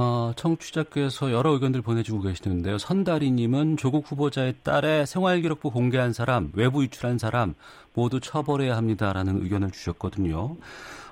어, 0.00 0.32
청취자께서 0.36 1.32
여러 1.32 1.50
의견들 1.50 1.82
보내주고 1.82 2.22
계시는데요. 2.22 2.78
선다리님은 2.78 3.76
조국 3.76 4.08
후보자의 4.08 4.54
딸의 4.62 5.08
생활기록부 5.08 5.72
공개한 5.72 6.12
사람, 6.12 6.52
외부 6.54 6.84
유출한 6.84 7.18
사람 7.18 7.54
모두 7.94 8.20
처벌해야 8.20 8.76
합니다라는 8.76 9.42
의견을 9.42 9.72
주셨거든요. 9.72 10.56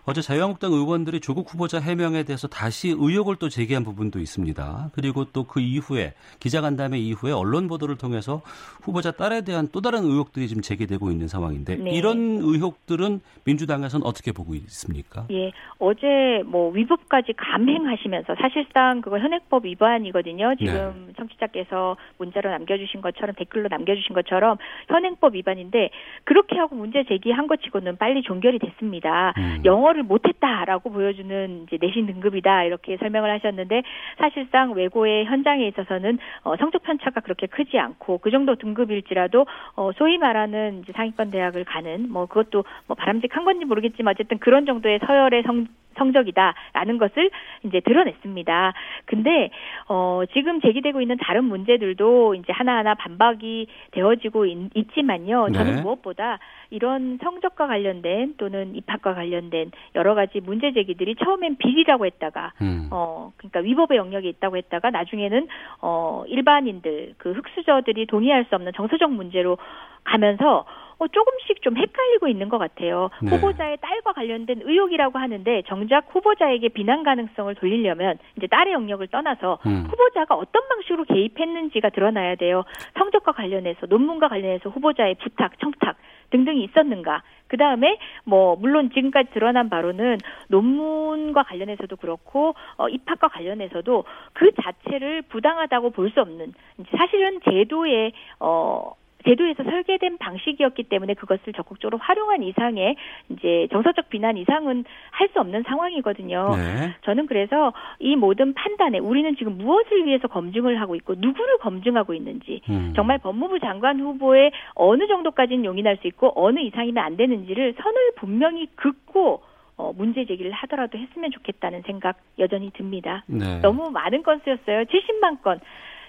어제 0.06 0.20
자유한국당 0.20 0.72
의원들이 0.72 1.18
조국 1.20 1.52
후보자 1.52 1.80
해명에 1.80 2.22
대해서 2.22 2.46
다시 2.46 2.90
의혹을 2.90 3.36
또 3.36 3.48
제기한 3.48 3.82
부분도 3.82 4.20
있습니다. 4.20 4.90
그리고 4.94 5.24
또 5.24 5.46
그 5.46 5.60
이후에 5.60 6.12
기자간담회 6.40 6.98
이후에 6.98 7.32
언론 7.32 7.66
보도를 7.68 7.96
통해서 7.96 8.42
후보자 8.82 9.10
딸에 9.10 9.42
대한 9.42 9.68
또 9.72 9.80
다른 9.80 10.04
의혹들이 10.04 10.48
지금 10.48 10.62
제기되고 10.62 11.10
있는 11.10 11.28
상황인데 11.28 11.76
네. 11.76 11.90
이런 11.90 12.38
의혹들은 12.42 13.20
민주당에서는 13.44 14.04
어떻게 14.06 14.32
보고 14.32 14.54
있습니까? 14.54 15.26
예, 15.30 15.52
어제 15.78 16.42
뭐 16.44 16.70
위법까지 16.72 17.32
감행하시면서 17.36 18.34
사실상 18.40 19.00
그거 19.00 19.18
현행법 19.18 19.64
위반이거든요. 19.64 20.54
지금 20.58 21.06
네. 21.06 21.12
청취자께서 21.16 21.96
문자로 22.18 22.50
남겨주신 22.50 23.00
것처럼 23.00 23.34
댓글로 23.36 23.68
남겨주신 23.70 24.14
것처럼 24.14 24.58
현행법 24.88 25.34
위반인데 25.34 25.90
그렇게 26.24 26.58
하고 26.58 26.76
문제 26.76 27.04
제기한 27.04 27.46
것 27.46 27.62
치고는 27.62 27.96
빨리 27.96 28.22
종결이 28.22 28.58
됐습니다. 28.58 29.32
음. 29.38 29.62
영어 29.64 29.92
를 29.96 30.02
못했다라고 30.02 30.90
보여주는 30.90 31.64
이제 31.66 31.78
내신 31.80 32.06
등급이다 32.06 32.64
이렇게 32.64 32.96
설명을 32.98 33.30
하셨는데 33.30 33.82
사실상 34.18 34.72
외고의 34.72 35.24
현장에 35.24 35.66
있어서는 35.68 36.18
어, 36.44 36.56
성적 36.56 36.82
편차가 36.82 37.20
그렇게 37.20 37.46
크지 37.46 37.78
않고 37.78 38.18
그 38.18 38.30
정도 38.30 38.56
등급일지라도 38.56 39.46
어, 39.76 39.90
소위 39.96 40.18
말하는 40.18 40.82
이제 40.82 40.92
상위권 40.92 41.30
대학을 41.30 41.64
가는 41.64 42.10
뭐 42.10 42.26
그것도 42.26 42.64
뭐 42.86 42.94
바람직한 42.94 43.44
건지 43.44 43.64
모르겠지만 43.64 44.12
어쨌든 44.12 44.38
그런 44.38 44.66
정도의 44.66 45.00
서열의 45.06 45.42
성 45.44 45.66
성적이다라는 45.96 46.98
것을 46.98 47.30
이제 47.64 47.80
드러냈습니다. 47.80 48.74
근데 49.06 49.50
어 49.88 50.22
지금 50.32 50.60
제기되고 50.60 51.00
있는 51.00 51.16
다른 51.18 51.44
문제들도 51.44 52.34
이제 52.36 52.52
하나하나 52.52 52.94
반박이 52.94 53.66
되어지고 53.92 54.46
있, 54.46 54.94
지만요 54.94 55.48
저는 55.52 55.76
네. 55.76 55.82
무엇보다 55.82 56.38
이런 56.70 57.18
성적과 57.22 57.66
관련된 57.66 58.34
또는 58.36 58.74
입학과 58.74 59.14
관련된 59.14 59.70
여러 59.94 60.14
가지 60.14 60.40
문제 60.40 60.72
제기들이 60.72 61.14
처음엔 61.16 61.56
비리라고 61.56 62.06
했다가 62.06 62.52
음. 62.62 62.88
어 62.90 63.32
그러니까 63.36 63.60
위법의 63.60 63.96
영역에 63.98 64.28
있다고 64.28 64.56
했다가 64.56 64.90
나중에는 64.90 65.48
어 65.82 66.24
일반인들 66.26 67.14
그 67.18 67.32
흑수저들이 67.32 68.06
동의할 68.06 68.44
수 68.46 68.54
없는 68.54 68.72
정서적 68.74 69.12
문제로 69.12 69.58
가면서 70.04 70.64
어, 70.98 71.06
조금씩 71.08 71.60
좀 71.62 71.76
헷갈리고 71.76 72.28
있는 72.28 72.48
것 72.48 72.58
같아요. 72.58 73.10
네. 73.22 73.30
후보자의 73.30 73.76
딸과 73.80 74.12
관련된 74.12 74.62
의혹이라고 74.64 75.18
하는데 75.18 75.62
정작 75.66 76.06
후보자에게 76.10 76.68
비난 76.70 77.02
가능성을 77.02 77.54
돌리려면 77.56 78.18
이제 78.36 78.46
딸의 78.46 78.72
영역을 78.72 79.08
떠나서 79.08 79.58
음. 79.66 79.86
후보자가 79.90 80.34
어떤 80.34 80.66
방식으로 80.68 81.04
개입했는지가 81.04 81.90
드러나야 81.90 82.36
돼요. 82.36 82.64
성적과 82.98 83.32
관련해서 83.32 83.86
논문과 83.86 84.28
관련해서 84.28 84.70
후보자의 84.70 85.16
부탁, 85.16 85.58
청탁 85.58 85.96
등등이 86.36 86.64
있었는가. 86.64 87.22
그 87.48 87.56
다음에 87.56 87.98
뭐 88.24 88.56
물론 88.56 88.90
지금까지 88.90 89.30
드러난 89.30 89.70
바로는 89.70 90.18
논문과 90.48 91.44
관련해서도 91.44 91.96
그렇고 91.96 92.54
어, 92.76 92.88
입학과 92.88 93.28
관련해서도 93.28 94.04
그 94.32 94.50
자체를 94.62 95.22
부당하다고 95.22 95.90
볼 95.90 96.06
수 96.06 96.20
없는 96.20 96.54
사실은 96.96 97.40
제도의 97.44 98.12
어 98.40 98.92
제도에서 99.26 99.64
설계된 99.64 100.18
방식이었기 100.18 100.84
때문에 100.84 101.14
그것을 101.14 101.52
적극적으로 101.52 101.98
활용한 101.98 102.42
이상의 102.42 102.96
이제 103.30 103.68
정서적 103.72 104.08
비난 104.08 104.36
이상은 104.36 104.84
할 105.10 105.26
수 105.36 105.40
없는 105.40 105.64
상황이거든요. 105.64 106.54
네. 106.56 106.94
저는 107.02 107.26
그래서 107.26 107.72
이 107.98 108.16
모든 108.16 108.54
판단에 108.54 108.98
우리는 108.98 109.36
지금 109.36 109.58
무엇을 109.58 110.06
위해서 110.06 110.28
검증을 110.28 110.80
하고 110.80 110.94
있고 110.94 111.14
누구를 111.16 111.58
검증하고 111.58 112.14
있는지 112.14 112.62
음. 112.70 112.92
정말 112.94 113.18
법무부 113.18 113.60
장관 113.60 114.00
후보의 114.00 114.52
어느 114.74 115.06
정도까지는 115.06 115.64
용인할 115.64 115.98
수 115.98 116.06
있고 116.06 116.32
어느 116.36 116.60
이상이면 116.60 117.04
안 117.04 117.16
되는지를 117.16 117.74
선을 117.82 118.12
분명히 118.16 118.66
긋고 118.76 119.42
어, 119.76 119.92
문제 119.94 120.24
제기를 120.24 120.52
하더라도 120.52 120.96
했으면 120.96 121.30
좋겠다는 121.30 121.82
생각 121.82 122.16
여전히 122.38 122.70
듭니다. 122.70 123.24
네. 123.26 123.60
너무 123.60 123.90
많은 123.90 124.22
건수였어요. 124.22 124.84
70만 124.84 125.42
건. 125.42 125.60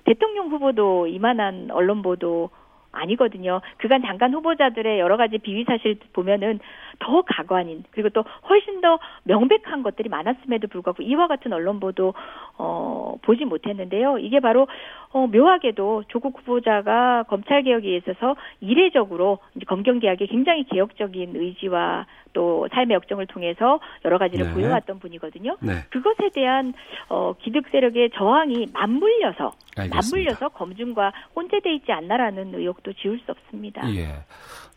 대통령 0.05 0.47
후보도 0.47 1.07
이만한 1.07 1.67
언론 1.71 2.01
보도 2.01 2.49
아니거든요. 2.91 3.61
그간 3.77 4.01
장관 4.01 4.33
후보자들의 4.33 4.99
여러 4.99 5.17
가지 5.17 5.37
비위 5.37 5.63
사실 5.65 5.97
보면은 6.13 6.59
더 6.99 7.21
가관인 7.21 7.83
그리고 7.91 8.09
또 8.09 8.23
훨씬 8.49 8.81
더 8.81 8.99
명백한 9.23 9.83
것들이 9.83 10.09
많았음에도 10.09 10.67
불구하고 10.67 11.03
이와 11.03 11.27
같은 11.27 11.53
언론 11.53 11.79
보도 11.79 12.13
어 12.57 13.15
보지 13.21 13.45
못했는데요. 13.45 14.17
이게 14.19 14.39
바로 14.39 14.67
어 15.11 15.27
묘하게도 15.27 16.05
조국 16.07 16.39
후보자가 16.39 17.23
검찰 17.23 17.63
개혁에 17.63 17.95
있어서 17.97 18.35
이례적으로 18.61 19.39
이제 19.55 19.65
검경 19.65 19.99
개혁에 19.99 20.25
굉장히 20.25 20.63
개혁적인 20.63 21.35
의지와 21.35 22.05
또 22.33 22.67
삶의 22.71 22.95
역정을 22.95 23.27
통해서 23.27 23.79
여러 24.05 24.17
가지를 24.17 24.47
네. 24.47 24.53
보여왔던 24.53 24.99
분이거든요. 24.99 25.57
네. 25.59 25.73
그것에 25.89 26.29
대한 26.33 26.73
어 27.09 27.33
기득 27.39 27.67
세력의 27.69 28.11
저항이 28.15 28.67
맞물려서 28.73 29.51
알겠습니다. 29.81 29.95
맞물려서 29.95 30.49
검증과 30.49 31.11
혼재돼 31.35 31.75
있지 31.75 31.91
않나라는 31.91 32.55
의혹도 32.55 32.93
지울 32.93 33.19
수 33.19 33.31
없습니다. 33.31 33.81
예. 33.95 34.23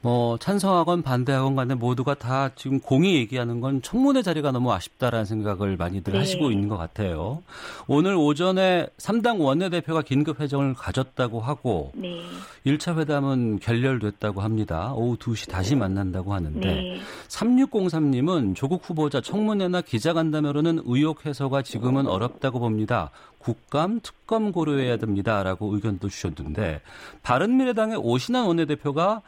뭐 0.02 0.38
찬성하건 0.38 1.02
반대하건 1.02 1.56
간에 1.56 1.74
모두가 1.74 2.14
다 2.14 2.50
지금 2.56 2.80
공이 2.80 3.16
얘기하는 3.16 3.60
건 3.60 3.82
청문회 3.82 4.22
자리가 4.22 4.50
너무 4.50 4.72
아쉽다라는 4.72 5.26
생각을 5.26 5.76
많이들 5.76 6.14
네. 6.14 6.20
하시고 6.20 6.50
있는 6.50 6.68
것 6.68 6.78
같아요. 6.78 7.42
오늘 7.86 8.14
오전에 8.14 8.86
3당 8.96 9.40
원내대표가 9.40 10.00
긴급 10.00 10.40
회정을 10.40 10.72
가졌다고 10.72 11.40
하고 11.40 11.92
네. 11.94 12.22
1차 12.64 12.98
회담은 12.98 13.58
결렬됐다고 13.58 14.40
합니다. 14.40 14.94
오후 14.94 15.18
2시 15.18 15.50
다시 15.50 15.76
만난다고 15.76 16.32
하는데 16.32 16.60
네. 16.60 17.00
3603님은 17.28 18.56
조국 18.56 18.88
후보자 18.88 19.20
청문회나 19.20 19.82
기자간담회로는 19.82 20.80
의혹 20.86 21.26
해소가 21.26 21.60
지금은 21.60 22.06
어렵다고 22.06 22.58
봅니다. 22.58 23.10
국감, 23.38 24.00
특검 24.02 24.52
고려해야 24.52 24.96
됩니다라고 24.96 25.74
의견도 25.74 26.08
주셨는데 26.08 26.80
바른미래당의 27.22 27.96
오신환 27.98 28.46
원내대표가 28.46 29.22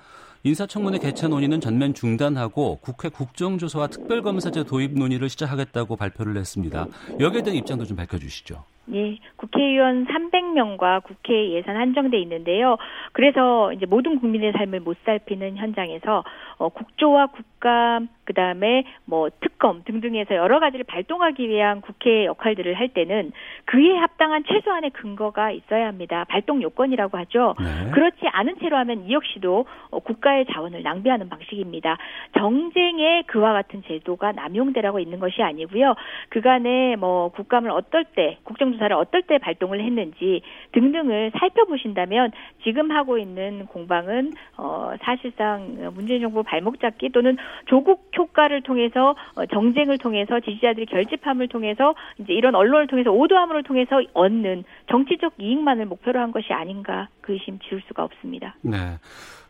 인사청문회 0.45 0.99
개최 0.99 1.29
논의는 1.29 1.61
전면 1.61 1.95
중단하고 1.95 2.79
국회 2.83 3.09
국정조사와 3.09 3.87
특별검사제 3.87 4.65
도입 4.65 4.99
논의를 4.99 5.29
시작하겠다고 5.29 5.95
발표를 5.95 6.37
했습니다. 6.37 6.87
여기에 7.21 7.43
대한 7.43 7.57
입장도 7.59 7.85
좀 7.85 7.97
밝혀주시죠. 7.97 8.65
예, 8.93 9.17
국회의원 9.37 10.05
300명과 10.07 11.05
국회 11.05 11.53
예산 11.53 11.77
한정돼 11.77 12.19
있는데요. 12.23 12.77
그래서 13.13 13.73
이제 13.73 13.87
모든 13.87 14.19
국민의 14.19 14.53
삶을 14.53 14.81
못 14.81 14.97
살피는 15.05 15.57
현장에서 15.57 16.25
어, 16.63 16.69
국조와 16.69 17.27
국감 17.27 18.09
그다음에 18.25 18.85
뭐 19.05 19.31
특검 19.41 19.83
등등에서 19.85 20.37
여러 20.37 20.61
가지를 20.61 20.85
발동하기 20.85 21.49
위한 21.49 21.81
국회의 21.81 22.27
역할들을 22.27 22.75
할 22.75 22.89
때는 22.89 23.33
그에 23.65 23.97
합당한 23.97 24.45
최소한의 24.45 24.91
근거가 24.91 25.51
있어야 25.51 25.89
합니다. 25.89 26.25
발동 26.29 26.63
요건이라고 26.63 27.19
하죠. 27.19 27.55
네. 27.59 27.91
그렇지 27.91 28.29
않은 28.31 28.59
채로 28.61 28.77
하면 28.77 29.07
이 29.07 29.13
역시도 29.13 29.67
어, 29.91 29.99
국가의 29.99 30.47
자원을 30.53 30.83
낭비하는 30.83 31.29
방식입니다. 31.29 31.99
정쟁에 32.39 33.23
그와 33.27 33.53
같은 33.53 33.83
제도가 33.87 34.33
남용되라고 34.33 35.01
있는 35.01 35.19
것이 35.19 35.43
아니고요. 35.43 35.95
그간에 36.29 36.95
뭐 36.97 37.31
국감을 37.31 37.71
어떨 37.71 38.05
때 38.05 38.39
국정조사를 38.45 38.95
어떨 38.95 39.23
때 39.23 39.39
발동을 39.39 39.83
했는지 39.83 40.43
등등을 40.73 41.33
살펴보신다면 41.39 42.31
지금 42.63 42.93
하고 42.93 43.19
있는 43.19 43.67
공방은 43.67 44.33
어 44.57 44.93
사실상 45.03 45.91
문재인 45.95 46.21
정부 46.21 46.43
발목 46.53 46.81
잡기 46.81 47.09
또는 47.13 47.39
조국 47.67 48.11
효과를 48.17 48.61
통해서 48.63 49.17
어, 49.35 49.47
정쟁을 49.47 49.97
통해서 49.97 50.39
지지자들이 50.41 50.85
결집함을 50.87 51.49
통해서 51.49 51.95
이제 52.19 52.35
이런 52.35 52.55
언론을 52.55 52.89
통해서 52.89 53.11
오도함을 53.11 53.63
통해서 53.63 54.03
얻는 54.13 54.65
정치적 54.91 55.35
이익만을 55.39 55.87
목표로 55.87 56.21
한 56.21 56.31
것이 56.31 56.53
아닌가 56.53 57.09
그 57.23 57.33
의심 57.33 57.59
지울 57.61 57.81
수가 57.89 58.05
없습니다. 58.05 58.55
네. 58.61 58.99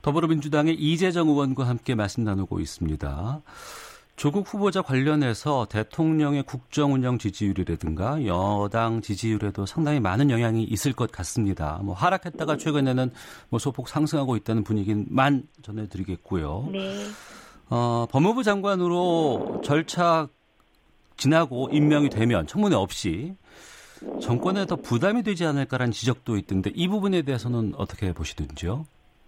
더불어민주당의 0.03 0.75
이재정 0.75 1.29
의원과 1.29 1.65
함께 1.65 1.97
말씀 1.97 2.23
나누고 2.23 2.61
있습니다. 2.61 3.43
조국 4.17 4.47
후보자 4.47 4.83
관련해서 4.83 5.67
대통령의 5.69 6.45
국정 6.45 6.93
운영 6.93 7.19
지지율이라든가 7.19 8.25
여당 8.27 9.01
지지율에도 9.01 9.67
상당히 9.67 10.01
많은 10.01 10.31
영향이 10.31 10.63
있을 10.65 10.93
것 10.93 11.11
같습니다. 11.11 11.81
뭐 11.83 11.95
하락했다가 11.95 12.57
최근에는 12.57 13.11
뭐 13.49 13.59
소폭 13.59 13.89
상승하고 13.89 14.37
있다는 14.37 14.65
분위기만 14.65 15.49
전해드리겠고요. 15.63 16.69
네. 16.73 17.07
어, 17.71 18.07
법무부 18.11 18.43
장관으로 18.43 19.63
절차 19.65 20.29
지나고 21.17 21.71
임명이 21.73 22.11
되면 22.11 22.47
청문회 22.47 22.77
없이 22.77 23.35
정권에 24.21 24.67
더 24.67 24.77
부담이 24.77 25.23
되지 25.23 25.45
않을까라는 25.47 25.93
지적도 25.93 26.37
있던데 26.37 26.71
이 26.75 26.89
부분에 26.89 27.23
대해서는 27.23 27.75
어떻게 27.77 28.13
보시든지요? 28.13 28.85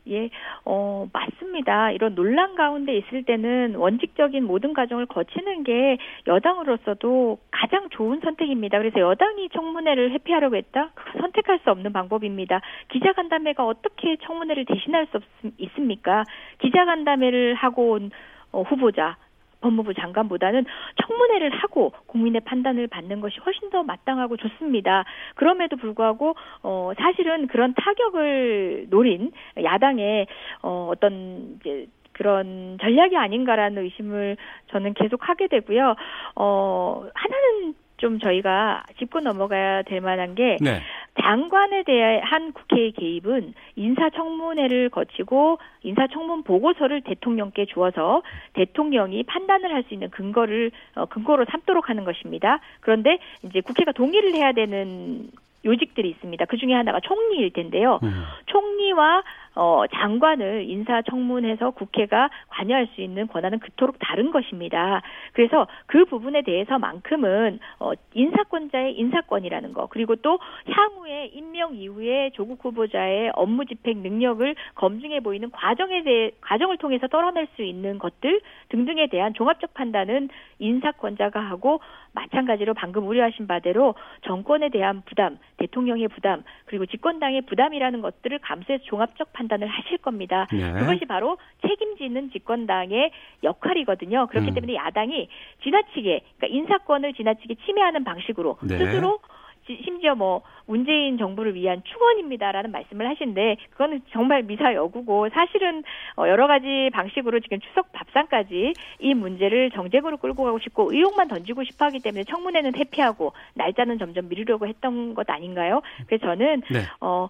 예, 0.08 0.28
어, 0.64 1.08
맞습니다. 1.12 1.90
이런 1.92 2.14
논란 2.14 2.54
가운데 2.54 2.96
있을 2.96 3.22
때는 3.22 3.76
원칙적인 3.76 4.44
모든 4.44 4.74
과정을 4.74 5.06
거치는 5.06 5.64
게 5.64 5.96
여당으로서도 6.26 7.38
가장 7.50 7.88
좋은 7.90 8.20
선택입니다. 8.20 8.78
그래서 8.78 9.00
여당이 9.00 9.48
청문회를 9.50 10.12
회피하려고 10.12 10.56
했다? 10.56 10.90
선택할 11.18 11.60
수 11.60 11.70
없는 11.70 11.92
방법입니다. 11.92 12.60
기자간담회가 12.88 13.64
어떻게 13.64 14.16
청문회를 14.16 14.66
대신할 14.66 15.06
수 15.06 15.16
없, 15.16 15.22
있습니까? 15.58 16.24
기자간담회를 16.58 17.54
하고 17.54 17.92
온 17.92 18.10
어, 18.52 18.62
후보자, 18.62 19.16
법무부 19.64 19.94
장관보다는 19.94 20.66
청문회를 21.02 21.50
하고 21.50 21.92
국민의 22.06 22.42
판단을 22.42 22.86
받는 22.86 23.20
것이 23.20 23.38
훨씬 23.44 23.70
더 23.70 23.82
마땅하고 23.82 24.36
좋습니다. 24.36 25.04
그럼에도 25.36 25.76
불구하고 25.76 26.34
어 26.62 26.92
사실은 26.98 27.46
그런 27.46 27.72
타격을 27.74 28.88
노린 28.90 29.32
야당의 29.62 30.26
어 30.62 30.90
어떤 30.92 31.56
이제 31.60 31.86
그런 32.12 32.78
전략이 32.80 33.16
아닌가라는 33.16 33.82
의심을 33.82 34.36
저는 34.68 34.92
계속 34.94 35.28
하게 35.28 35.48
되고요. 35.48 35.96
어 36.36 37.06
하나는 37.14 37.74
좀 37.96 38.18
저희가 38.18 38.84
짚고 38.98 39.20
넘어가야 39.20 39.82
될 39.82 40.00
만한 40.00 40.34
게 40.34 40.56
네. 40.60 40.80
장관에 41.22 41.84
대한 41.84 42.52
국회의 42.52 42.92
개입은 42.92 43.54
인사청문회를 43.76 44.90
거치고 44.90 45.58
인사청문 45.82 46.42
보고서를 46.42 47.02
대통령께 47.02 47.66
주어서 47.66 48.22
대통령이 48.54 49.22
판단을 49.22 49.72
할 49.72 49.84
수 49.84 49.92
있는 49.92 50.08
근거를 50.10 50.70
어, 50.94 51.04
근거로 51.06 51.44
삼도록 51.50 51.90
하는 51.90 52.04
것입니다. 52.04 52.60
그런데 52.80 53.18
이제 53.42 53.60
국회가 53.60 53.92
동의를 53.92 54.34
해야 54.34 54.52
되는 54.52 55.28
요직들이 55.64 56.08
있습니다. 56.10 56.44
그 56.46 56.56
중에 56.56 56.72
하나가 56.72 57.00
총리일 57.00 57.52
텐데요. 57.52 57.98
음. 58.02 58.22
총리와 58.46 59.22
어, 59.54 59.84
장관을 59.86 60.68
인사청문해서 60.68 61.70
국회가 61.72 62.28
관여할 62.48 62.88
수 62.94 63.00
있는 63.00 63.28
권한은 63.28 63.60
그토록 63.60 63.96
다른 64.00 64.30
것입니다. 64.32 65.02
그래서 65.32 65.66
그 65.86 66.04
부분에 66.04 66.42
대해서만큼은 66.42 67.60
어, 67.78 67.92
인사권자의 68.14 68.98
인사권이라는 68.98 69.72
거 69.72 69.86
그리고 69.86 70.16
또 70.16 70.38
향후에 70.68 71.26
임명 71.26 71.74
이후에 71.76 72.30
조국 72.34 72.64
후보자의 72.64 73.30
업무 73.34 73.64
집행 73.64 74.02
능력을 74.02 74.54
검증해 74.74 75.20
보이는 75.20 75.50
과정에 75.50 76.02
대해 76.02 76.32
과정을 76.40 76.78
통해서 76.78 77.06
떨어낼 77.06 77.46
수 77.54 77.62
있는 77.62 77.98
것들 77.98 78.40
등등에 78.70 79.06
대한 79.06 79.34
종합적 79.34 79.74
판단은 79.74 80.30
인사권자가 80.58 81.40
하고 81.40 81.80
마찬가지로 82.12 82.74
방금 82.74 83.06
우려하신 83.06 83.46
바대로 83.46 83.94
정권에 84.22 84.68
대한 84.70 85.02
부담, 85.04 85.38
대통령의 85.58 86.08
부담, 86.08 86.42
그리고 86.66 86.86
집권당의 86.86 87.42
부담이라는 87.42 88.00
것들을 88.00 88.38
감수해서 88.38 88.84
종합적 88.84 89.32
판단 89.32 89.43
을 89.52 89.68
하실 89.68 89.98
겁니다. 89.98 90.46
네. 90.52 90.72
그것이 90.72 91.04
바로 91.04 91.38
책임지는 91.66 92.30
집권당의 92.30 93.10
역할이거든요. 93.42 94.26
그렇기 94.28 94.48
음. 94.48 94.54
때문에 94.54 94.74
야당이 94.74 95.28
지나치게, 95.62 96.20
그러니까 96.36 96.46
인사권을 96.46 97.14
지나치게 97.14 97.56
침해하는 97.66 98.04
방식으로 98.04 98.58
네. 98.62 98.78
스스로 98.78 99.18
심지어 99.66 100.14
뭐 100.14 100.42
문재인 100.66 101.16
정부를 101.18 101.54
위한 101.54 101.82
축원입니다라는 101.84 102.70
말씀을 102.70 103.08
하신데 103.08 103.56
그거는 103.70 104.02
정말 104.12 104.42
미사여구고 104.42 105.30
사실은 105.30 105.82
어, 106.16 106.28
여러 106.28 106.46
가지 106.46 106.90
방식으로 106.92 107.40
지금 107.40 107.60
추석 107.60 107.90
밥상까지 107.92 108.74
이 109.00 109.14
문제를 109.14 109.70
정쟁으로 109.70 110.18
끌고 110.18 110.44
가고 110.44 110.58
싶고 110.58 110.92
의혹만 110.92 111.28
던지고 111.28 111.64
싶어 111.64 111.86
하기 111.86 112.00
때문에 112.00 112.24
청문회는 112.24 112.74
회피하고 112.76 113.32
날짜는 113.54 113.98
점점 113.98 114.28
미루려고 114.28 114.66
했던 114.66 115.14
것 115.14 115.28
아닌가요? 115.30 115.80
그래서 116.06 116.26
저는 116.26 116.62
네. 116.70 116.80
어 117.00 117.28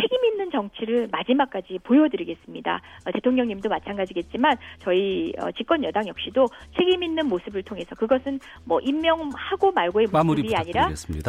책임 0.00 0.24
있는 0.24 0.50
정치를 0.50 1.08
마지막까지 1.10 1.78
보여드리겠습니다. 1.82 2.80
어, 3.04 3.12
대통령님도 3.12 3.68
마찬가지겠지만 3.68 4.56
저희 4.80 5.32
어, 5.38 5.50
집권 5.52 5.82
여당 5.84 6.06
역시도 6.06 6.46
책임 6.76 7.02
있는 7.02 7.26
모습을 7.26 7.62
통해서 7.62 7.94
그것은 7.94 8.38
뭐 8.64 8.80
임명하고 8.80 9.72
말고의 9.72 10.08
모습이 10.08 10.54
아니라 10.54 10.88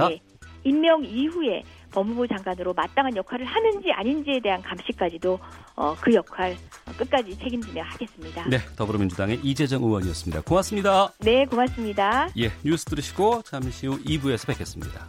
네, 0.10 0.20
임명 0.64 1.04
이후에 1.06 1.64
법무부 1.92 2.28
장관으로 2.28 2.74
마땅한 2.74 3.16
역할을 3.16 3.46
하는지 3.46 3.92
아닌지에 3.92 4.40
대한 4.42 4.62
감시까지도 4.62 5.40
어, 5.76 5.96
그 6.00 6.14
역할 6.14 6.56
끝까지 6.98 7.38
책임지며 7.38 7.82
하겠습니다. 7.84 8.48
네, 8.50 8.58
더불어민주당의 8.76 9.40
이재정 9.44 9.84
의원이었습니다. 9.84 10.42
고맙습니다. 10.42 11.10
네, 11.20 11.46
고맙습니다. 11.46 12.30
예, 12.38 12.52
뉴스 12.64 12.86
들으시고 12.86 13.44
잠시 13.44 13.88
후 13.88 13.98
2부에서 14.04 14.48
뵙겠습니다. 14.48 15.08